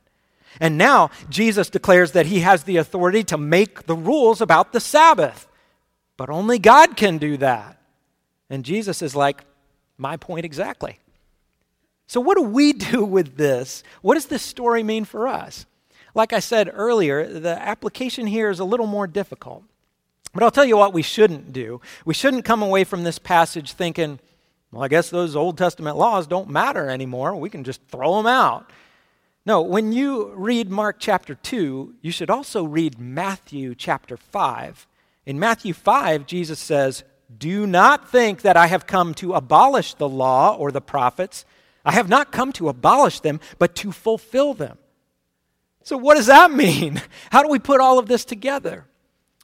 And 0.59 0.77
now 0.77 1.12
Jesus 1.29 1.69
declares 1.69 2.12
that 2.12 2.25
he 2.25 2.39
has 2.39 2.63
the 2.63 2.77
authority 2.77 3.23
to 3.25 3.38
make 3.38 3.85
the 3.85 3.95
rules 3.95 4.41
about 4.41 4.73
the 4.73 4.79
Sabbath. 4.79 5.47
But 6.17 6.29
only 6.29 6.59
God 6.59 6.97
can 6.97 7.17
do 7.17 7.38
that. 7.38 7.79
And 8.49 8.65
Jesus 8.65 9.01
is 9.01 9.15
like, 9.15 9.43
my 9.97 10.17
point 10.17 10.45
exactly. 10.45 10.99
So, 12.07 12.19
what 12.19 12.38
do 12.38 12.43
we 12.43 12.73
do 12.91 13.05
with 13.05 13.38
this? 13.38 13.83
What 14.01 14.15
does 14.15 14.25
this 14.25 14.41
story 14.41 14.83
mean 14.83 15.05
for 15.05 15.27
us? 15.27 15.65
Like 16.15 16.33
I 16.33 16.39
said 16.39 16.71
earlier, 16.73 17.27
the 17.27 17.62
application 17.62 18.25
here 18.27 18.49
is 18.49 18.59
a 18.59 18.65
little 18.65 18.88
more 18.88 19.05
difficult. 19.05 19.63
But 20.33 20.43
I'll 20.43 20.51
tell 20.51 20.65
you 20.65 20.77
what 20.77 20.93
we 20.93 21.01
shouldn't 21.01 21.51
do. 21.51 21.81
We 22.05 22.13
shouldn't 22.13 22.45
come 22.45 22.61
away 22.61 22.83
from 22.83 23.03
this 23.03 23.19
passage 23.19 23.71
thinking, 23.71 24.19
well, 24.71 24.83
I 24.83 24.87
guess 24.87 25.09
those 25.09 25.35
Old 25.35 25.57
Testament 25.57 25.97
laws 25.97 26.27
don't 26.27 26.49
matter 26.49 26.89
anymore. 26.89 27.35
We 27.35 27.49
can 27.49 27.63
just 27.63 27.81
throw 27.87 28.17
them 28.17 28.27
out. 28.27 28.69
No, 29.45 29.61
when 29.61 29.91
you 29.91 30.31
read 30.35 30.69
Mark 30.69 30.97
chapter 30.99 31.33
2, 31.33 31.95
you 32.01 32.11
should 32.11 32.29
also 32.29 32.63
read 32.63 32.99
Matthew 32.99 33.73
chapter 33.73 34.15
5. 34.15 34.87
In 35.25 35.39
Matthew 35.39 35.73
5, 35.73 36.27
Jesus 36.27 36.59
says, 36.59 37.03
Do 37.35 37.65
not 37.65 38.11
think 38.11 38.41
that 38.41 38.57
I 38.57 38.67
have 38.67 38.85
come 38.85 39.15
to 39.15 39.33
abolish 39.33 39.95
the 39.95 40.09
law 40.09 40.55
or 40.55 40.71
the 40.71 40.81
prophets. 40.81 41.45
I 41.83 41.93
have 41.93 42.09
not 42.09 42.31
come 42.31 42.51
to 42.53 42.69
abolish 42.69 43.21
them, 43.21 43.39
but 43.57 43.75
to 43.77 43.91
fulfill 43.91 44.53
them. 44.53 44.77
So, 45.83 45.97
what 45.97 46.15
does 46.15 46.27
that 46.27 46.51
mean? 46.65 47.01
How 47.31 47.41
do 47.41 47.49
we 47.49 47.59
put 47.59 47.81
all 47.81 47.97
of 47.97 48.07
this 48.07 48.25
together? 48.25 48.85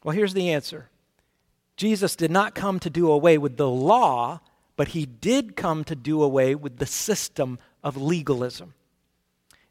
Well, 0.06 0.16
here's 0.16 0.36
the 0.36 0.52
answer 0.52 0.88
Jesus 1.76 2.16
did 2.16 2.30
not 2.30 2.54
come 2.54 2.80
to 2.82 2.92
do 2.92 3.10
away 3.12 3.40
with 3.40 3.58
the 3.58 3.68
law, 3.68 4.40
but 4.76 4.90
he 4.90 5.08
did 5.08 5.56
come 5.56 5.84
to 5.84 5.96
do 5.96 6.22
away 6.22 6.54
with 6.54 6.78
the 6.78 6.86
system 6.86 7.58
of 7.84 7.98
legalism. 7.98 8.76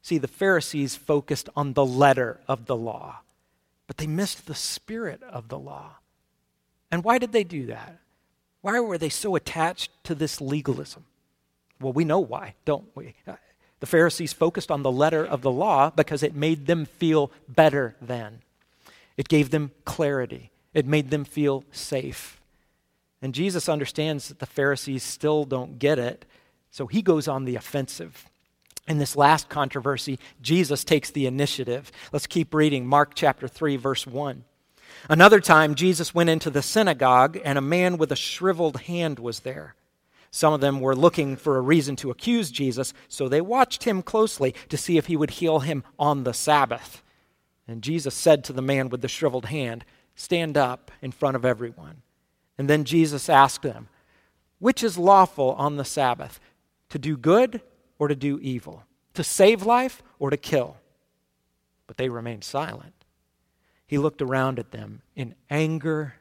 See, 0.02 0.18
the 0.18 0.26
Pharisees 0.26 0.96
focused 0.96 1.48
on 1.54 1.72
the 1.72 1.86
letter 1.86 2.40
of 2.48 2.66
the 2.66 2.74
law, 2.74 3.20
but 3.86 3.98
they 3.98 4.08
missed 4.08 4.46
the 4.46 4.56
spirit 4.56 5.22
of 5.22 5.48
the 5.48 5.58
law. 5.58 5.98
And 6.90 7.04
why 7.04 7.18
did 7.18 7.30
they 7.30 7.44
do 7.44 7.66
that? 7.66 8.00
Why 8.60 8.80
were 8.80 8.98
they 8.98 9.10
so 9.10 9.36
attached 9.36 9.92
to 10.02 10.16
this 10.16 10.40
legalism? 10.40 11.04
Well, 11.80 11.92
we 11.92 12.04
know 12.04 12.18
why, 12.18 12.54
don't 12.64 12.88
we? 12.96 13.14
The 13.78 13.86
Pharisees 13.86 14.32
focused 14.32 14.72
on 14.72 14.82
the 14.82 14.90
letter 14.90 15.24
of 15.24 15.42
the 15.42 15.52
law 15.52 15.90
because 15.90 16.24
it 16.24 16.34
made 16.34 16.66
them 16.66 16.86
feel 16.86 17.30
better 17.48 17.94
than. 18.02 18.40
It 19.16 19.28
gave 19.28 19.50
them 19.50 19.70
clarity, 19.84 20.50
it 20.72 20.86
made 20.86 21.10
them 21.10 21.24
feel 21.24 21.64
safe. 21.70 22.40
And 23.22 23.34
Jesus 23.34 23.68
understands 23.68 24.28
that 24.28 24.38
the 24.38 24.46
Pharisees 24.46 25.02
still 25.02 25.44
don't 25.44 25.78
get 25.78 25.98
it, 25.98 26.26
so 26.70 26.86
he 26.86 27.00
goes 27.00 27.26
on 27.26 27.44
the 27.44 27.56
offensive. 27.56 28.28
In 28.86 28.98
this 28.98 29.16
last 29.16 29.48
controversy, 29.48 30.18
Jesus 30.42 30.84
takes 30.84 31.10
the 31.10 31.26
initiative. 31.26 31.90
Let's 32.12 32.26
keep 32.26 32.52
reading 32.52 32.86
Mark 32.86 33.12
chapter 33.14 33.48
3, 33.48 33.76
verse 33.76 34.06
1. 34.06 34.44
Another 35.08 35.40
time, 35.40 35.74
Jesus 35.74 36.14
went 36.14 36.28
into 36.28 36.50
the 36.50 36.60
synagogue, 36.60 37.38
and 37.44 37.56
a 37.56 37.62
man 37.62 37.96
with 37.96 38.12
a 38.12 38.16
shriveled 38.16 38.82
hand 38.82 39.18
was 39.18 39.40
there. 39.40 39.74
Some 40.30 40.52
of 40.52 40.60
them 40.60 40.80
were 40.80 40.96
looking 40.96 41.36
for 41.36 41.56
a 41.56 41.62
reason 41.62 41.94
to 41.96 42.10
accuse 42.10 42.50
Jesus, 42.50 42.92
so 43.08 43.28
they 43.28 43.40
watched 43.40 43.84
him 43.84 44.02
closely 44.02 44.54
to 44.68 44.76
see 44.76 44.98
if 44.98 45.06
he 45.06 45.16
would 45.16 45.30
heal 45.30 45.60
him 45.60 45.84
on 45.98 46.24
the 46.24 46.34
Sabbath. 46.34 47.03
And 47.66 47.82
Jesus 47.82 48.14
said 48.14 48.44
to 48.44 48.52
the 48.52 48.62
man 48.62 48.88
with 48.88 49.00
the 49.00 49.08
shriveled 49.08 49.46
hand, 49.46 49.84
Stand 50.14 50.56
up 50.56 50.90
in 51.02 51.12
front 51.12 51.36
of 51.36 51.44
everyone. 51.44 52.02
And 52.56 52.68
then 52.68 52.84
Jesus 52.84 53.28
asked 53.28 53.62
them, 53.62 53.88
Which 54.58 54.82
is 54.82 54.98
lawful 54.98 55.52
on 55.52 55.76
the 55.76 55.84
Sabbath, 55.84 56.40
to 56.90 56.98
do 56.98 57.16
good 57.16 57.60
or 57.98 58.08
to 58.08 58.14
do 58.14 58.38
evil, 58.40 58.84
to 59.14 59.24
save 59.24 59.64
life 59.64 60.02
or 60.18 60.30
to 60.30 60.36
kill? 60.36 60.76
But 61.86 61.96
they 61.96 62.08
remained 62.08 62.44
silent. 62.44 62.94
He 63.86 63.98
looked 63.98 64.22
around 64.22 64.58
at 64.58 64.70
them 64.70 65.02
in 65.14 65.34
anger 65.50 66.14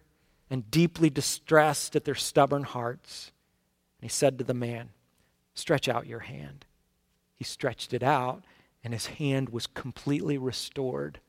and 0.49 0.69
deeply 0.69 1.10
distressed 1.10 1.95
at 1.95 2.06
their 2.06 2.15
stubborn 2.15 2.63
hearts. 2.63 3.32
And 3.99 4.10
he 4.10 4.13
said 4.13 4.38
to 4.38 4.43
the 4.43 4.53
man, 4.53 4.89
Stretch 5.56 5.88
out 5.88 6.08
your 6.08 6.19
hand. 6.19 6.65
He 7.36 7.43
stretched 7.43 7.93
it 7.93 8.03
out, 8.03 8.43
and 8.84 8.93
his 8.93 9.06
hand 9.06 9.49
was 9.49 9.67
completely 9.67 10.38
restored. 10.38 11.19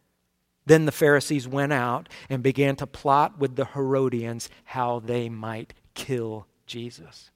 Then 0.66 0.87
the 0.87 0.92
Pharisees 0.92 1.46
went 1.46 1.72
out 1.72 2.09
and 2.31 2.42
began 2.42 2.77
to 2.77 2.87
plot 2.87 3.38
with 3.38 3.57
the 3.57 3.66
Herodians 3.66 4.48
how 4.64 5.00
they 5.00 5.29
might 5.29 5.74
kill 5.94 6.46
Jesus. 6.66 7.31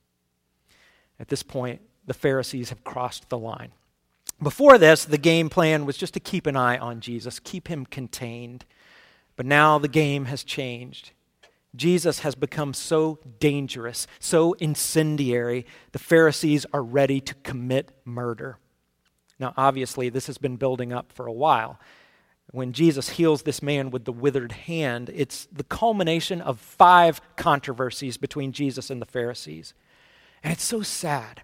At 1.21 1.29
this 1.29 1.43
point, 1.43 1.83
the 2.07 2.15
Pharisees 2.15 2.71
have 2.71 2.85
crossed 2.85 3.29
the 3.29 3.39
line. 3.39 3.73
Before 4.43 4.79
this, 4.79 5.05
the 5.05 5.19
game 5.19 5.51
plan 5.51 5.85
was 5.85 5.97
just 5.97 6.15
to 6.15 6.21
keep 6.21 6.47
an 6.47 6.57
eye 6.57 6.79
on 6.79 7.01
Jesus, 7.01 7.41
keep 7.41 7.69
him 7.69 7.85
contained. 7.85 8.65
But 9.37 9.47
now 9.47 9.79
the 9.79 9.89
game 9.89 10.27
has 10.27 10.43
changed. 10.43 11.11
Jesus 11.77 12.21
has 12.21 12.35
become 12.35 12.73
so 12.73 13.19
dangerous, 13.39 14.07
so 14.19 14.55
incendiary, 14.55 15.67
the 15.93 15.99
Pharisees 15.99 16.65
are 16.73 16.83
ready 16.83 17.21
to 17.21 17.35
commit 17.35 17.93
murder. 18.05 18.59
Now, 19.39 19.55
obviously, 19.57 20.09
this 20.09 20.27
has 20.27 20.39
been 20.39 20.57
building 20.57 20.93
up 20.93 21.13
for 21.13 21.27
a 21.27 21.33
while. 21.33 21.79
When 22.51 22.73
Jesus 22.73 23.11
heals 23.11 23.43
this 23.43 23.63
man 23.63 23.91
with 23.91 24.05
the 24.05 24.13
withered 24.13 24.53
hand, 24.53 25.11
it's 25.15 25.47
the 25.53 25.65
culmination 25.65 26.41
of 26.41 26.59
five 26.59 27.21
controversies 27.37 28.17
between 28.17 28.53
Jesus 28.53 28.89
and 28.89 29.03
the 29.03 29.07
Pharisees. 29.07 29.75
And 30.43 30.53
it's 30.53 30.65
so 30.65 30.83
sad 30.83 31.43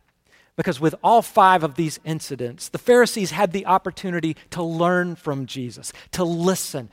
because 0.56 0.80
with 0.80 0.94
all 1.02 1.20
five 1.20 1.62
of 1.62 1.74
these 1.74 2.00
incidents, 2.04 2.68
the 2.68 2.78
Pharisees 2.78 3.32
had 3.32 3.52
the 3.52 3.66
opportunity 3.66 4.36
to 4.50 4.62
learn 4.62 5.14
from 5.16 5.46
Jesus, 5.46 5.92
to 6.12 6.24
listen, 6.24 6.88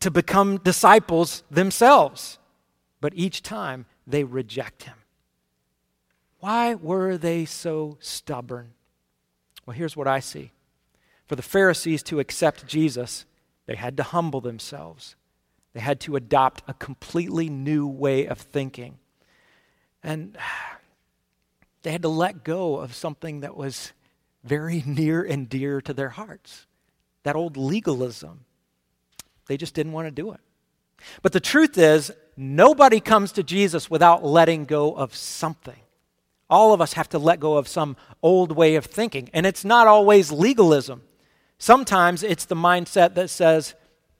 to 0.00 0.10
become 0.10 0.58
disciples 0.58 1.42
themselves. 1.50 2.38
But 3.00 3.14
each 3.16 3.42
time 3.42 3.86
they 4.06 4.22
reject 4.22 4.84
him. 4.84 4.94
Why 6.38 6.74
were 6.74 7.16
they 7.16 7.46
so 7.46 7.96
stubborn? 7.98 8.74
Well, 9.64 9.74
here's 9.74 9.96
what 9.96 10.06
I 10.06 10.20
see. 10.20 10.52
For 11.26 11.34
the 11.34 11.42
Pharisees 11.42 12.04
to 12.04 12.20
accept 12.20 12.66
Jesus, 12.66 13.24
they 13.66 13.76
had 13.76 13.96
to 13.96 14.02
humble 14.02 14.40
themselves. 14.40 15.16
They 15.72 15.80
had 15.80 16.00
to 16.00 16.16
adopt 16.16 16.62
a 16.66 16.74
completely 16.74 17.48
new 17.50 17.86
way 17.86 18.26
of 18.26 18.38
thinking. 18.38 18.98
And 20.02 20.36
they 21.82 21.92
had 21.92 22.02
to 22.02 22.08
let 22.08 22.44
go 22.44 22.76
of 22.76 22.94
something 22.94 23.40
that 23.40 23.56
was 23.56 23.92
very 24.42 24.82
near 24.86 25.22
and 25.22 25.48
dear 25.48 25.80
to 25.82 25.92
their 25.92 26.10
hearts 26.10 26.66
that 27.26 27.34
old 27.34 27.56
legalism. 27.56 28.44
They 29.48 29.56
just 29.56 29.74
didn't 29.74 29.92
want 29.92 30.06
to 30.06 30.12
do 30.12 30.30
it. 30.30 30.38
But 31.22 31.32
the 31.32 31.40
truth 31.40 31.76
is, 31.76 32.12
nobody 32.36 33.00
comes 33.00 33.32
to 33.32 33.42
Jesus 33.42 33.90
without 33.90 34.24
letting 34.24 34.64
go 34.64 34.94
of 34.94 35.12
something. 35.14 35.80
All 36.48 36.72
of 36.72 36.80
us 36.80 36.92
have 36.92 37.08
to 37.08 37.18
let 37.18 37.40
go 37.40 37.56
of 37.56 37.66
some 37.66 37.96
old 38.22 38.52
way 38.52 38.76
of 38.76 38.84
thinking. 38.84 39.28
And 39.32 39.44
it's 39.44 39.64
not 39.64 39.88
always 39.88 40.30
legalism. 40.30 41.02
Sometimes 41.58 42.22
it's 42.22 42.44
the 42.44 42.54
mindset 42.54 43.14
that 43.14 43.30
says, 43.30 43.74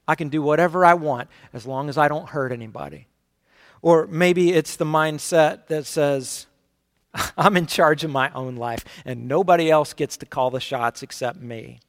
I 0.08 0.14
can 0.14 0.28
do 0.28 0.40
whatever 0.40 0.84
I 0.84 0.94
want 0.94 1.28
as 1.52 1.66
long 1.66 1.88
as 1.88 1.98
I 1.98 2.08
don't 2.08 2.28
hurt 2.28 2.52
anybody. 2.52 3.08
Or 3.82 4.06
maybe 4.06 4.52
it's 4.52 4.76
the 4.76 4.84
mindset 4.84 5.66
that 5.66 5.86
says, 5.86 6.46
I'm 7.36 7.56
in 7.56 7.66
charge 7.66 8.04
of 8.04 8.10
my 8.10 8.30
own 8.32 8.56
life 8.56 8.84
and 9.04 9.28
nobody 9.28 9.70
else 9.70 9.92
gets 9.92 10.16
to 10.18 10.26
call 10.26 10.50
the 10.50 10.60
shots 10.60 11.02
except 11.02 11.40
me. 11.40 11.80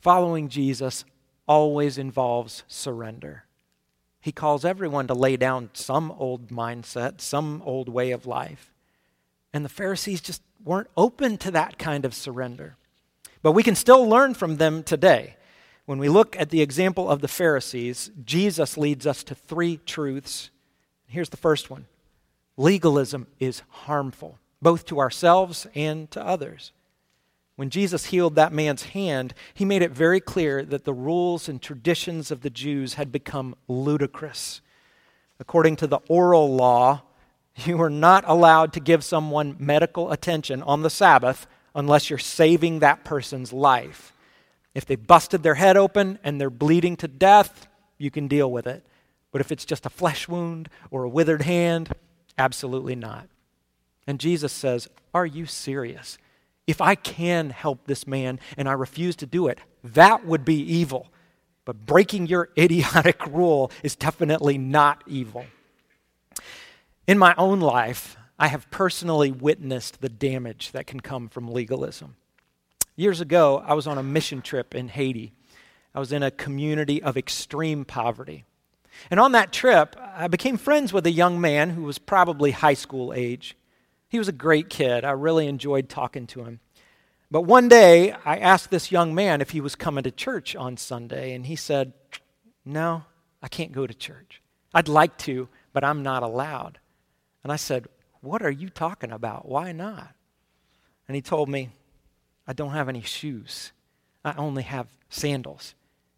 Following 0.00 0.48
Jesus 0.48 1.04
always 1.46 1.96
involves 1.96 2.62
surrender. 2.68 3.44
He 4.20 4.32
calls 4.32 4.64
everyone 4.64 5.06
to 5.08 5.14
lay 5.14 5.36
down 5.36 5.70
some 5.74 6.10
old 6.12 6.48
mindset, 6.48 7.20
some 7.20 7.62
old 7.64 7.88
way 7.88 8.10
of 8.10 8.26
life. 8.26 8.72
And 9.52 9.64
the 9.64 9.70
Pharisees 9.70 10.20
just 10.20 10.42
weren't 10.64 10.88
open 10.96 11.36
to 11.38 11.50
that 11.50 11.78
kind 11.78 12.04
of 12.04 12.14
surrender. 12.14 12.76
But 13.44 13.52
we 13.52 13.62
can 13.62 13.74
still 13.74 14.08
learn 14.08 14.32
from 14.32 14.56
them 14.56 14.82
today. 14.82 15.36
When 15.84 15.98
we 15.98 16.08
look 16.08 16.34
at 16.40 16.48
the 16.48 16.62
example 16.62 17.10
of 17.10 17.20
the 17.20 17.28
Pharisees, 17.28 18.10
Jesus 18.24 18.78
leads 18.78 19.06
us 19.06 19.22
to 19.24 19.34
three 19.34 19.76
truths. 19.84 20.48
Here's 21.06 21.28
the 21.28 21.36
first 21.36 21.68
one 21.68 21.84
legalism 22.56 23.26
is 23.38 23.60
harmful, 23.68 24.38
both 24.62 24.86
to 24.86 24.98
ourselves 24.98 25.66
and 25.74 26.10
to 26.12 26.26
others. 26.26 26.72
When 27.56 27.68
Jesus 27.68 28.06
healed 28.06 28.34
that 28.36 28.54
man's 28.54 28.84
hand, 28.84 29.34
he 29.52 29.66
made 29.66 29.82
it 29.82 29.90
very 29.90 30.20
clear 30.20 30.64
that 30.64 30.84
the 30.84 30.94
rules 30.94 31.46
and 31.46 31.60
traditions 31.60 32.30
of 32.30 32.40
the 32.40 32.48
Jews 32.48 32.94
had 32.94 33.12
become 33.12 33.56
ludicrous. 33.68 34.62
According 35.38 35.76
to 35.76 35.86
the 35.86 36.00
oral 36.08 36.56
law, 36.56 37.02
you 37.56 37.76
were 37.76 37.90
not 37.90 38.24
allowed 38.26 38.72
to 38.72 38.80
give 38.80 39.04
someone 39.04 39.56
medical 39.58 40.10
attention 40.10 40.62
on 40.62 40.80
the 40.80 40.88
Sabbath 40.88 41.46
unless 41.74 42.10
you're 42.10 42.18
saving 42.18 42.78
that 42.80 43.04
person's 43.04 43.52
life. 43.52 44.12
If 44.74 44.86
they 44.86 44.96
busted 44.96 45.42
their 45.42 45.54
head 45.54 45.76
open 45.76 46.18
and 46.24 46.40
they're 46.40 46.50
bleeding 46.50 46.96
to 46.98 47.08
death, 47.08 47.66
you 47.98 48.10
can 48.10 48.28
deal 48.28 48.50
with 48.50 48.66
it. 48.66 48.84
But 49.32 49.40
if 49.40 49.50
it's 49.50 49.64
just 49.64 49.86
a 49.86 49.90
flesh 49.90 50.28
wound 50.28 50.68
or 50.90 51.04
a 51.04 51.08
withered 51.08 51.42
hand, 51.42 51.92
absolutely 52.38 52.94
not. 52.94 53.28
And 54.06 54.20
Jesus 54.20 54.52
says, 54.52 54.88
Are 55.12 55.26
you 55.26 55.46
serious? 55.46 56.18
If 56.66 56.80
I 56.80 56.94
can 56.94 57.50
help 57.50 57.86
this 57.86 58.06
man 58.06 58.40
and 58.56 58.68
I 58.68 58.72
refuse 58.72 59.16
to 59.16 59.26
do 59.26 59.48
it, 59.48 59.58
that 59.82 60.24
would 60.24 60.44
be 60.44 60.60
evil. 60.60 61.08
But 61.64 61.86
breaking 61.86 62.26
your 62.26 62.50
idiotic 62.58 63.26
rule 63.26 63.70
is 63.82 63.96
definitely 63.96 64.58
not 64.58 65.02
evil. 65.06 65.46
In 67.06 67.18
my 67.18 67.34
own 67.36 67.60
life, 67.60 68.16
I 68.38 68.48
have 68.48 68.70
personally 68.70 69.30
witnessed 69.30 70.00
the 70.00 70.08
damage 70.08 70.72
that 70.72 70.86
can 70.86 71.00
come 71.00 71.28
from 71.28 71.48
legalism. 71.48 72.16
Years 72.96 73.20
ago, 73.20 73.62
I 73.66 73.74
was 73.74 73.86
on 73.86 73.98
a 73.98 74.02
mission 74.02 74.42
trip 74.42 74.74
in 74.74 74.88
Haiti. 74.88 75.32
I 75.94 76.00
was 76.00 76.12
in 76.12 76.22
a 76.22 76.30
community 76.30 77.02
of 77.02 77.16
extreme 77.16 77.84
poverty. 77.84 78.44
And 79.10 79.20
on 79.20 79.32
that 79.32 79.52
trip, 79.52 79.96
I 79.98 80.28
became 80.28 80.56
friends 80.56 80.92
with 80.92 81.06
a 81.06 81.10
young 81.10 81.40
man 81.40 81.70
who 81.70 81.82
was 81.82 81.98
probably 81.98 82.52
high 82.52 82.74
school 82.74 83.12
age. 83.12 83.56
He 84.08 84.18
was 84.18 84.28
a 84.28 84.32
great 84.32 84.70
kid. 84.70 85.04
I 85.04 85.10
really 85.12 85.46
enjoyed 85.46 85.88
talking 85.88 86.26
to 86.28 86.44
him. 86.44 86.60
But 87.30 87.42
one 87.42 87.68
day, 87.68 88.12
I 88.24 88.38
asked 88.38 88.70
this 88.70 88.92
young 88.92 89.14
man 89.14 89.40
if 89.40 89.50
he 89.50 89.60
was 89.60 89.74
coming 89.74 90.04
to 90.04 90.10
church 90.10 90.54
on 90.54 90.76
Sunday, 90.76 91.34
and 91.34 91.46
he 91.46 91.56
said, 91.56 91.92
No, 92.64 93.04
I 93.42 93.48
can't 93.48 93.72
go 93.72 93.86
to 93.86 93.94
church. 93.94 94.40
I'd 94.72 94.88
like 94.88 95.18
to, 95.18 95.48
but 95.72 95.82
I'm 95.82 96.02
not 96.02 96.22
allowed. 96.22 96.78
And 97.42 97.52
I 97.52 97.56
said, 97.56 97.86
What 98.24 98.42
are 98.42 98.50
you 98.50 98.68
talking 98.68 99.12
about? 99.12 99.46
Why 99.46 99.72
not? 99.72 100.14
And 101.06 101.14
he 101.14 101.22
told 101.22 101.48
me, 101.48 101.68
I 102.46 102.52
don't 102.52 102.72
have 102.72 102.88
any 102.88 103.02
shoes. 103.02 103.72
I 104.24 104.32
only 104.34 104.62
have 104.62 104.88
sandals. 105.08 105.74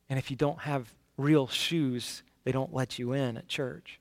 And 0.08 0.18
if 0.18 0.30
you 0.30 0.36
don't 0.36 0.60
have 0.60 0.94
real 1.16 1.48
shoes, 1.48 2.22
they 2.44 2.52
don't 2.52 2.72
let 2.72 2.98
you 2.98 3.12
in 3.12 3.36
at 3.36 3.48
church. 3.48 3.98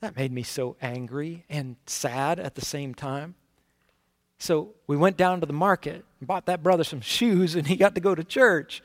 That 0.00 0.16
made 0.16 0.32
me 0.32 0.44
so 0.44 0.76
angry 0.80 1.44
and 1.50 1.76
sad 1.86 2.38
at 2.38 2.54
the 2.54 2.64
same 2.64 2.94
time. 2.94 3.34
So 4.38 4.74
we 4.86 4.96
went 4.96 5.16
down 5.16 5.40
to 5.40 5.46
the 5.46 5.52
market 5.52 6.04
and 6.20 6.28
bought 6.28 6.46
that 6.46 6.62
brother 6.62 6.84
some 6.84 7.00
shoes, 7.00 7.56
and 7.56 7.66
he 7.66 7.74
got 7.74 7.96
to 7.96 8.00
go 8.00 8.14
to 8.14 8.22
church. 8.22 8.82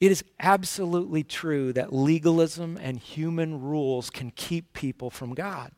It 0.00 0.10
is 0.10 0.24
absolutely 0.40 1.22
true 1.22 1.74
that 1.74 1.92
legalism 1.92 2.78
and 2.80 2.98
human 2.98 3.60
rules 3.60 4.08
can 4.08 4.30
keep 4.30 4.72
people 4.72 5.10
from 5.10 5.34
God. 5.34 5.72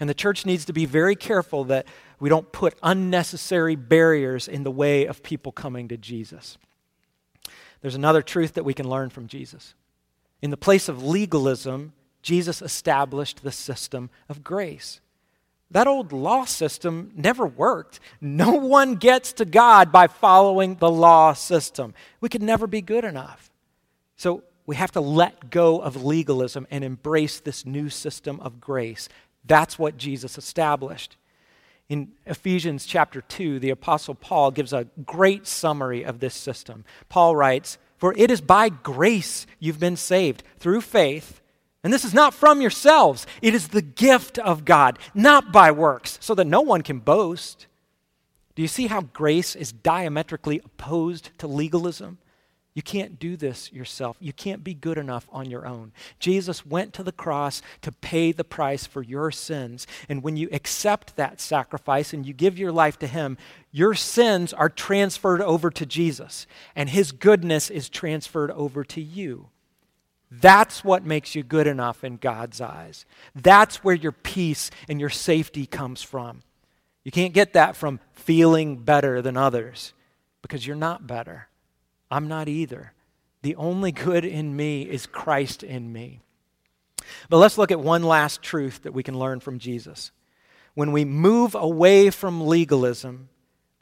And 0.00 0.08
the 0.08 0.14
church 0.14 0.46
needs 0.46 0.64
to 0.66 0.72
be 0.72 0.86
very 0.86 1.16
careful 1.16 1.64
that 1.64 1.86
we 2.20 2.28
don't 2.28 2.52
put 2.52 2.78
unnecessary 2.82 3.74
barriers 3.74 4.48
in 4.48 4.62
the 4.62 4.70
way 4.70 5.06
of 5.06 5.22
people 5.22 5.52
coming 5.52 5.88
to 5.88 5.96
Jesus. 5.96 6.58
There's 7.80 7.94
another 7.94 8.22
truth 8.22 8.54
that 8.54 8.64
we 8.64 8.74
can 8.74 8.88
learn 8.88 9.10
from 9.10 9.26
Jesus. 9.26 9.74
In 10.40 10.50
the 10.50 10.56
place 10.56 10.88
of 10.88 11.02
legalism, 11.02 11.92
Jesus 12.22 12.62
established 12.62 13.42
the 13.42 13.52
system 13.52 14.10
of 14.28 14.44
grace. 14.44 15.00
That 15.70 15.86
old 15.86 16.12
law 16.12 16.44
system 16.44 17.12
never 17.14 17.46
worked. 17.46 18.00
No 18.20 18.52
one 18.52 18.94
gets 18.94 19.32
to 19.34 19.44
God 19.44 19.92
by 19.92 20.06
following 20.06 20.76
the 20.76 20.90
law 20.90 21.34
system. 21.34 21.92
We 22.20 22.28
could 22.28 22.42
never 22.42 22.66
be 22.66 22.80
good 22.80 23.04
enough. 23.04 23.50
So 24.16 24.44
we 24.64 24.76
have 24.76 24.92
to 24.92 25.00
let 25.00 25.50
go 25.50 25.80
of 25.80 26.04
legalism 26.04 26.66
and 26.70 26.84
embrace 26.84 27.40
this 27.40 27.66
new 27.66 27.90
system 27.90 28.40
of 28.40 28.60
grace. 28.60 29.08
That's 29.48 29.78
what 29.78 29.96
Jesus 29.96 30.38
established. 30.38 31.16
In 31.88 32.12
Ephesians 32.26 32.86
chapter 32.86 33.22
2, 33.22 33.58
the 33.58 33.70
Apostle 33.70 34.14
Paul 34.14 34.50
gives 34.52 34.72
a 34.72 34.86
great 35.04 35.46
summary 35.46 36.04
of 36.04 36.20
this 36.20 36.34
system. 36.34 36.84
Paul 37.08 37.34
writes, 37.34 37.78
For 37.96 38.14
it 38.16 38.30
is 38.30 38.40
by 38.40 38.68
grace 38.68 39.46
you've 39.58 39.80
been 39.80 39.96
saved 39.96 40.44
through 40.58 40.82
faith 40.82 41.40
and 41.84 41.92
this 41.92 42.04
is 42.04 42.14
not 42.14 42.34
from 42.34 42.60
yourselves, 42.60 43.26
it 43.40 43.54
is 43.54 43.68
the 43.68 43.82
gift 43.82 44.38
of 44.38 44.64
God, 44.64 44.98
not 45.14 45.52
by 45.52 45.70
works, 45.70 46.18
so 46.20 46.34
that 46.34 46.46
no 46.46 46.60
one 46.60 46.82
can 46.82 46.98
boast. 46.98 47.66
Do 48.54 48.62
you 48.62 48.68
see 48.68 48.88
how 48.88 49.02
grace 49.02 49.54
is 49.54 49.72
diametrically 49.72 50.60
opposed 50.64 51.30
to 51.38 51.46
legalism? 51.46 52.18
You 52.78 52.82
can't 52.82 53.18
do 53.18 53.36
this 53.36 53.72
yourself. 53.72 54.16
You 54.20 54.32
can't 54.32 54.62
be 54.62 54.72
good 54.72 54.98
enough 54.98 55.28
on 55.32 55.50
your 55.50 55.66
own. 55.66 55.90
Jesus 56.20 56.64
went 56.64 56.92
to 56.92 57.02
the 57.02 57.10
cross 57.10 57.60
to 57.82 57.90
pay 57.90 58.30
the 58.30 58.44
price 58.44 58.86
for 58.86 59.02
your 59.02 59.32
sins. 59.32 59.84
And 60.08 60.22
when 60.22 60.36
you 60.36 60.48
accept 60.52 61.16
that 61.16 61.40
sacrifice 61.40 62.12
and 62.12 62.24
you 62.24 62.32
give 62.32 62.56
your 62.56 62.70
life 62.70 62.96
to 63.00 63.08
Him, 63.08 63.36
your 63.72 63.94
sins 63.94 64.52
are 64.52 64.68
transferred 64.68 65.40
over 65.40 65.72
to 65.72 65.84
Jesus, 65.84 66.46
and 66.76 66.88
His 66.88 67.10
goodness 67.10 67.68
is 67.68 67.88
transferred 67.88 68.52
over 68.52 68.84
to 68.84 69.00
you. 69.00 69.48
That's 70.30 70.84
what 70.84 71.04
makes 71.04 71.34
you 71.34 71.42
good 71.42 71.66
enough 71.66 72.04
in 72.04 72.16
God's 72.16 72.60
eyes. 72.60 73.06
That's 73.34 73.82
where 73.82 73.96
your 73.96 74.12
peace 74.12 74.70
and 74.88 75.00
your 75.00 75.10
safety 75.10 75.66
comes 75.66 76.00
from. 76.00 76.42
You 77.02 77.10
can't 77.10 77.34
get 77.34 77.54
that 77.54 77.74
from 77.74 77.98
feeling 78.12 78.76
better 78.76 79.20
than 79.20 79.36
others 79.36 79.94
because 80.42 80.64
you're 80.64 80.76
not 80.76 81.08
better. 81.08 81.48
I'm 82.10 82.28
not 82.28 82.48
either. 82.48 82.92
The 83.42 83.56
only 83.56 83.92
good 83.92 84.24
in 84.24 84.56
me 84.56 84.82
is 84.82 85.06
Christ 85.06 85.62
in 85.62 85.92
me. 85.92 86.20
But 87.28 87.38
let's 87.38 87.58
look 87.58 87.70
at 87.70 87.80
one 87.80 88.02
last 88.02 88.42
truth 88.42 88.82
that 88.82 88.92
we 88.92 89.02
can 89.02 89.18
learn 89.18 89.40
from 89.40 89.58
Jesus. 89.58 90.10
When 90.74 90.92
we 90.92 91.04
move 91.04 91.54
away 91.54 92.10
from 92.10 92.46
legalism, 92.46 93.28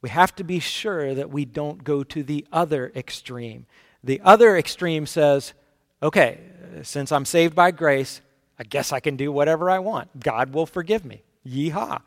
we 0.01 0.09
have 0.09 0.35
to 0.35 0.43
be 0.43 0.59
sure 0.59 1.13
that 1.15 1.31
we 1.31 1.45
don't 1.45 1.83
go 1.83 2.03
to 2.03 2.23
the 2.23 2.45
other 2.51 2.91
extreme. 2.95 3.65
The 4.03 4.21
other 4.23 4.55
extreme 4.55 5.05
says, 5.05 5.53
okay, 6.01 6.39
since 6.83 7.11
I'm 7.11 7.25
saved 7.25 7.55
by 7.55 7.71
grace, 7.71 8.21
I 8.59 8.63
guess 8.63 8.91
I 8.91 8.99
can 8.99 9.15
do 9.15 9.31
whatever 9.31 9.69
I 9.69 9.79
want. 9.79 10.19
God 10.19 10.53
will 10.53 10.65
forgive 10.65 11.03
me. 11.03 11.23
Yeehaw. 11.45 12.01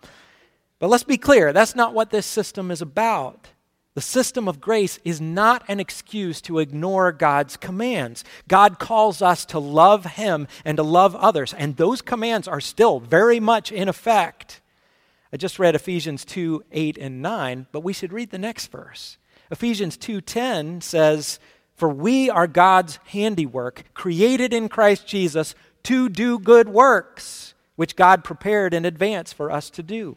But 0.78 0.88
let's 0.88 1.04
be 1.04 1.18
clear, 1.18 1.52
that's 1.52 1.76
not 1.76 1.94
what 1.94 2.10
this 2.10 2.26
system 2.26 2.70
is 2.70 2.80
about. 2.80 3.48
The 3.94 4.00
system 4.00 4.46
of 4.46 4.60
grace 4.60 5.00
is 5.04 5.20
not 5.20 5.64
an 5.66 5.80
excuse 5.80 6.40
to 6.42 6.60
ignore 6.60 7.10
God's 7.10 7.56
commands. 7.56 8.24
God 8.46 8.78
calls 8.78 9.20
us 9.20 9.44
to 9.46 9.58
love 9.58 10.04
Him 10.04 10.46
and 10.64 10.76
to 10.76 10.82
love 10.84 11.16
others, 11.16 11.52
and 11.52 11.76
those 11.76 12.00
commands 12.00 12.46
are 12.46 12.60
still 12.60 13.00
very 13.00 13.40
much 13.40 13.72
in 13.72 13.88
effect. 13.88 14.60
I 15.32 15.36
just 15.36 15.58
read 15.58 15.74
Ephesians 15.74 16.24
2 16.24 16.64
8 16.70 16.98
and 16.98 17.20
9, 17.20 17.66
but 17.72 17.82
we 17.82 17.92
should 17.92 18.12
read 18.12 18.30
the 18.30 18.38
next 18.38 18.68
verse. 18.68 19.18
Ephesians 19.50 19.96
2:10 19.96 20.80
says, 20.80 21.40
"For 21.74 21.88
we 21.88 22.30
are 22.30 22.46
God's 22.46 23.00
handiwork, 23.06 23.82
created 23.94 24.52
in 24.52 24.68
Christ 24.68 25.06
Jesus 25.06 25.56
to 25.84 26.08
do 26.08 26.38
good 26.38 26.68
works, 26.68 27.54
which 27.74 27.96
God 27.96 28.22
prepared 28.22 28.72
in 28.72 28.84
advance 28.84 29.32
for 29.32 29.50
us 29.50 29.68
to 29.70 29.82
do." 29.82 30.16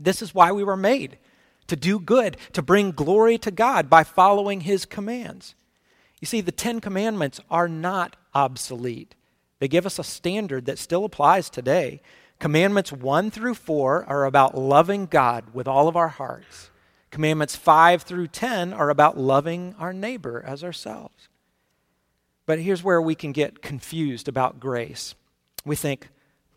This 0.00 0.20
is 0.20 0.34
why 0.34 0.50
we 0.50 0.64
were 0.64 0.76
made 0.76 1.18
to 1.66 1.76
do 1.76 1.98
good, 1.98 2.36
to 2.52 2.62
bring 2.62 2.90
glory 2.90 3.38
to 3.38 3.50
God 3.50 3.88
by 3.88 4.04
following 4.04 4.62
His 4.62 4.84
commands. 4.84 5.54
You 6.20 6.26
see, 6.26 6.40
the 6.40 6.52
Ten 6.52 6.80
Commandments 6.80 7.40
are 7.50 7.68
not 7.68 8.16
obsolete, 8.34 9.14
they 9.58 9.68
give 9.68 9.86
us 9.86 10.00
a 10.00 10.04
standard 10.04 10.66
that 10.66 10.78
still 10.78 11.04
applies 11.04 11.48
today. 11.48 12.00
Commandments 12.40 12.90
1 12.90 13.30
through 13.30 13.54
4 13.54 14.04
are 14.06 14.24
about 14.24 14.58
loving 14.58 15.06
God 15.06 15.54
with 15.54 15.68
all 15.68 15.86
of 15.86 15.96
our 15.96 16.08
hearts. 16.08 16.70
Commandments 17.12 17.54
5 17.54 18.02
through 18.02 18.26
10 18.26 18.72
are 18.72 18.90
about 18.90 19.16
loving 19.16 19.76
our 19.78 19.92
neighbor 19.92 20.42
as 20.44 20.64
ourselves. 20.64 21.28
But 22.44 22.58
here's 22.58 22.82
where 22.82 23.00
we 23.00 23.14
can 23.14 23.30
get 23.30 23.62
confused 23.62 24.26
about 24.26 24.58
grace. 24.58 25.14
We 25.64 25.76
think, 25.76 26.08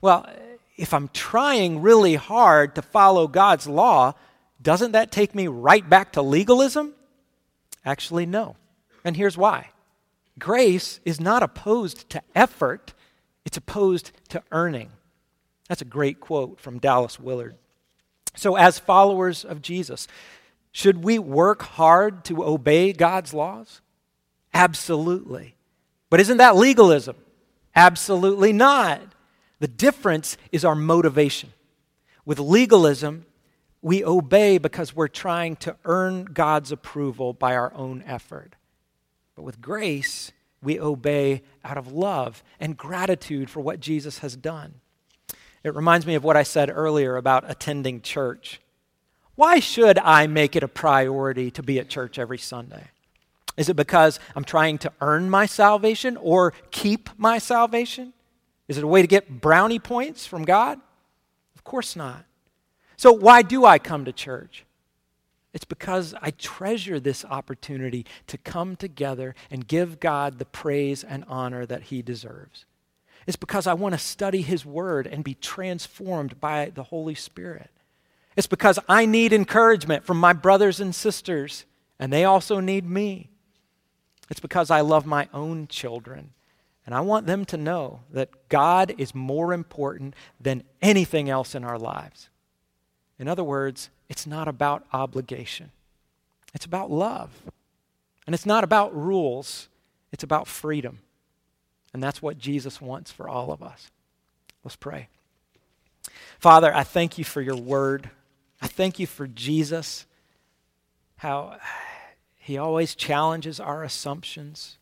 well, 0.01 0.27
if 0.75 0.93
I'm 0.93 1.09
trying 1.09 1.81
really 1.81 2.15
hard 2.15 2.73
to 2.73 2.81
follow 2.81 3.27
God's 3.27 3.67
law, 3.67 4.13
doesn't 4.61 4.93
that 4.93 5.11
take 5.11 5.35
me 5.35 5.47
right 5.47 5.87
back 5.87 6.13
to 6.13 6.21
legalism? 6.21 6.93
Actually, 7.83 8.25
no. 8.25 8.55
And 9.03 9.15
here's 9.15 9.37
why 9.37 9.69
grace 10.37 10.99
is 11.05 11.19
not 11.19 11.43
opposed 11.43 12.09
to 12.09 12.21
effort, 12.33 12.93
it's 13.45 13.57
opposed 13.57 14.11
to 14.29 14.41
earning. 14.51 14.91
That's 15.69 15.81
a 15.81 15.85
great 15.85 16.19
quote 16.19 16.59
from 16.59 16.79
Dallas 16.79 17.19
Willard. 17.19 17.55
So, 18.35 18.55
as 18.55 18.79
followers 18.79 19.45
of 19.45 19.61
Jesus, 19.61 20.07
should 20.71 21.03
we 21.03 21.19
work 21.19 21.61
hard 21.61 22.25
to 22.25 22.43
obey 22.43 22.91
God's 22.91 23.33
laws? 23.33 23.81
Absolutely. 24.53 25.55
But 26.09 26.19
isn't 26.19 26.37
that 26.37 26.55
legalism? 26.55 27.15
Absolutely 27.75 28.53
not. 28.53 29.01
The 29.59 29.67
difference 29.67 30.37
is 30.51 30.65
our 30.65 30.75
motivation. 30.75 31.53
With 32.25 32.39
legalism, 32.39 33.25
we 33.85 34.03
obey 34.03 34.57
because 34.57 34.95
we're 34.95 35.07
trying 35.07 35.55
to 35.55 35.75
earn 35.85 36.25
God's 36.25 36.71
approval 36.71 37.33
by 37.33 37.55
our 37.55 37.71
own 37.75 38.03
effort. 38.07 38.55
But 39.35 39.43
with 39.43 39.61
grace, 39.61 40.31
we 40.59 40.79
obey 40.79 41.43
out 41.63 41.77
of 41.77 41.93
love 41.93 42.43
and 42.59 42.75
gratitude 42.75 43.47
for 43.47 43.59
what 43.59 43.79
Jesus 43.79 44.19
has 44.19 44.35
done. 44.35 44.81
It 45.63 45.75
reminds 45.75 46.07
me 46.07 46.15
of 46.15 46.23
what 46.23 46.35
I 46.35 46.41
said 46.41 46.71
earlier 46.73 47.15
about 47.15 47.47
attending 47.47 48.01
church. 48.01 48.59
Why 49.35 49.59
should 49.59 49.99
I 49.99 50.25
make 50.25 50.55
it 50.55 50.63
a 50.63 50.67
priority 50.67 51.51
to 51.51 51.61
be 51.61 51.77
at 51.77 51.87
church 51.87 52.17
every 52.17 52.39
Sunday? 52.39 52.85
Is 53.55 53.69
it 53.69 53.75
because 53.75 54.19
I'm 54.35 54.45
trying 54.45 54.79
to 54.79 54.91
earn 54.99 55.29
my 55.29 55.45
salvation 55.45 56.17
or 56.17 56.53
keep 56.71 57.11
my 57.17 57.37
salvation? 57.37 58.13
Is 58.67 58.79
it 58.79 58.83
a 58.83 58.87
way 58.87 59.03
to 59.03 59.07
get 59.07 59.41
brownie 59.41 59.77
points 59.77 60.25
from 60.25 60.43
God? 60.43 60.79
Of 61.55 61.63
course 61.63 61.95
not. 61.95 62.25
So, 62.97 63.11
why 63.11 63.41
do 63.41 63.65
I 63.65 63.79
come 63.79 64.05
to 64.05 64.13
church? 64.13 64.65
It's 65.53 65.65
because 65.65 66.13
I 66.21 66.31
treasure 66.31 66.99
this 66.99 67.23
opportunity 67.23 68.05
to 68.27 68.37
come 68.37 68.75
together 68.75 69.35
and 69.49 69.65
give 69.65 70.01
God 70.01 70.37
the 70.37 70.45
praise 70.45 71.01
and 71.01 71.23
honor 71.29 71.65
that 71.65 71.83
He 71.83 72.01
deserves. 72.01 72.65
It's 73.25 73.37
because 73.37 73.65
I 73.65 73.73
want 73.73 73.93
to 73.93 73.99
study 73.99 74.41
His 74.41 74.65
Word 74.65 75.07
and 75.07 75.23
be 75.23 75.33
transformed 75.35 76.41
by 76.41 76.71
the 76.75 76.83
Holy 76.83 77.15
Spirit. 77.15 77.69
It's 78.35 78.47
because 78.47 78.79
I 78.89 79.05
need 79.05 79.31
encouragement 79.31 80.03
from 80.03 80.19
my 80.19 80.33
brothers 80.33 80.81
and 80.81 80.93
sisters, 80.93 81.63
and 81.99 82.11
they 82.11 82.25
also 82.25 82.59
need 82.59 82.85
me. 82.85 83.29
It's 84.29 84.41
because 84.41 84.69
I 84.69 84.81
love 84.81 85.05
my 85.05 85.29
own 85.33 85.67
children, 85.67 86.31
and 86.85 86.93
I 86.93 86.99
want 86.99 87.27
them 87.27 87.45
to 87.45 87.57
know 87.57 88.01
that 88.11 88.49
God 88.49 88.93
is 88.97 89.15
more 89.15 89.53
important 89.53 90.15
than 90.39 90.63
anything 90.81 91.29
else 91.29 91.55
in 91.55 91.63
our 91.63 91.79
lives. 91.79 92.29
In 93.17 93.27
other 93.27 93.43
words, 93.43 93.89
it's 94.09 94.27
not 94.27 94.47
about 94.47 94.85
obligation, 94.93 95.71
it's 96.53 96.65
about 96.65 96.91
love. 96.91 97.31
And 98.27 98.33
it's 98.33 98.45
not 98.45 98.63
about 98.63 98.95
rules, 98.95 99.69
it's 100.11 100.23
about 100.23 100.47
freedom. 100.47 100.99
And 101.93 102.01
that's 102.01 102.21
what 102.21 102.37
Jesus 102.37 102.81
wants 102.81 103.11
for 103.11 103.29
all 103.29 103.51
of 103.51 103.61
us. 103.61 103.91
Let's 104.63 104.75
pray. 104.75 105.09
Father, 106.39 106.73
I 106.73 106.83
thank 106.83 107.17
you 107.17 107.23
for 107.23 107.41
your 107.41 107.55
word. 107.55 108.09
I 108.61 108.67
thank 108.67 108.99
you 108.99 109.05
for 109.05 109.27
Jesus, 109.27 110.05
how 111.17 111.59
he 112.35 112.57
always 112.57 112.95
challenges 112.95 113.59
our 113.59 113.83
assumptions, 113.83 114.77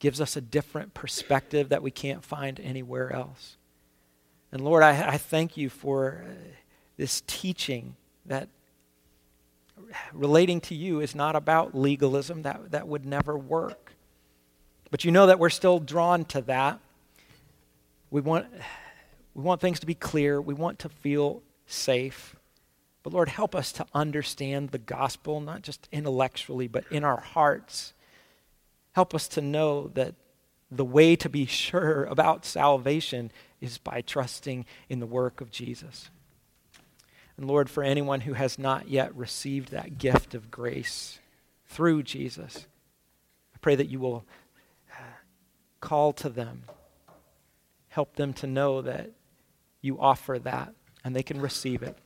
gives 0.00 0.20
us 0.20 0.36
a 0.36 0.40
different 0.40 0.94
perspective 0.94 1.68
that 1.68 1.82
we 1.82 1.90
can't 1.90 2.24
find 2.24 2.58
anywhere 2.60 3.12
else. 3.12 3.56
And 4.50 4.62
Lord, 4.62 4.82
I, 4.82 5.10
I 5.10 5.16
thank 5.16 5.56
you 5.56 5.68
for 5.68 6.24
this 6.98 7.22
teaching 7.26 7.96
that 8.26 8.48
relating 10.12 10.60
to 10.60 10.74
you 10.74 11.00
is 11.00 11.14
not 11.14 11.36
about 11.36 11.74
legalism. 11.74 12.42
That, 12.42 12.72
that 12.72 12.86
would 12.86 13.06
never 13.06 13.38
work. 13.38 13.92
But 14.90 15.04
you 15.04 15.10
know 15.10 15.26
that 15.26 15.38
we're 15.38 15.48
still 15.48 15.78
drawn 15.78 16.24
to 16.26 16.42
that. 16.42 16.80
We 18.10 18.20
want, 18.20 18.46
we 19.34 19.42
want 19.42 19.60
things 19.60 19.80
to 19.80 19.86
be 19.86 19.94
clear, 19.94 20.40
we 20.40 20.54
want 20.54 20.80
to 20.80 20.88
feel 20.88 21.42
safe. 21.66 22.34
But 23.02 23.12
Lord, 23.12 23.28
help 23.28 23.54
us 23.54 23.70
to 23.72 23.86
understand 23.94 24.70
the 24.70 24.78
gospel, 24.78 25.40
not 25.40 25.62
just 25.62 25.88
intellectually, 25.92 26.68
but 26.68 26.84
in 26.90 27.04
our 27.04 27.20
hearts. 27.20 27.92
Help 28.92 29.14
us 29.14 29.28
to 29.28 29.40
know 29.40 29.88
that 29.94 30.14
the 30.70 30.84
way 30.84 31.16
to 31.16 31.28
be 31.28 31.46
sure 31.46 32.04
about 32.04 32.44
salvation 32.44 33.30
is 33.60 33.78
by 33.78 34.00
trusting 34.00 34.66
in 34.88 35.00
the 35.00 35.06
work 35.06 35.40
of 35.40 35.50
Jesus. 35.50 36.10
And 37.38 37.46
Lord, 37.46 37.70
for 37.70 37.84
anyone 37.84 38.22
who 38.22 38.32
has 38.32 38.58
not 38.58 38.88
yet 38.88 39.14
received 39.14 39.70
that 39.70 39.96
gift 39.96 40.34
of 40.34 40.50
grace 40.50 41.20
through 41.68 42.02
Jesus, 42.02 42.66
I 43.54 43.58
pray 43.60 43.76
that 43.76 43.88
you 43.88 44.00
will 44.00 44.24
uh, 44.92 45.02
call 45.80 46.12
to 46.14 46.28
them, 46.28 46.64
help 47.90 48.16
them 48.16 48.32
to 48.34 48.48
know 48.48 48.82
that 48.82 49.12
you 49.80 50.00
offer 50.00 50.40
that 50.40 50.74
and 51.04 51.14
they 51.14 51.22
can 51.22 51.40
receive 51.40 51.82
it. 51.82 51.96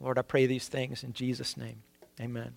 Lord, 0.00 0.18
I 0.18 0.22
pray 0.22 0.46
these 0.46 0.66
things 0.66 1.04
in 1.04 1.12
Jesus' 1.12 1.58
name. 1.58 1.82
Amen. 2.18 2.54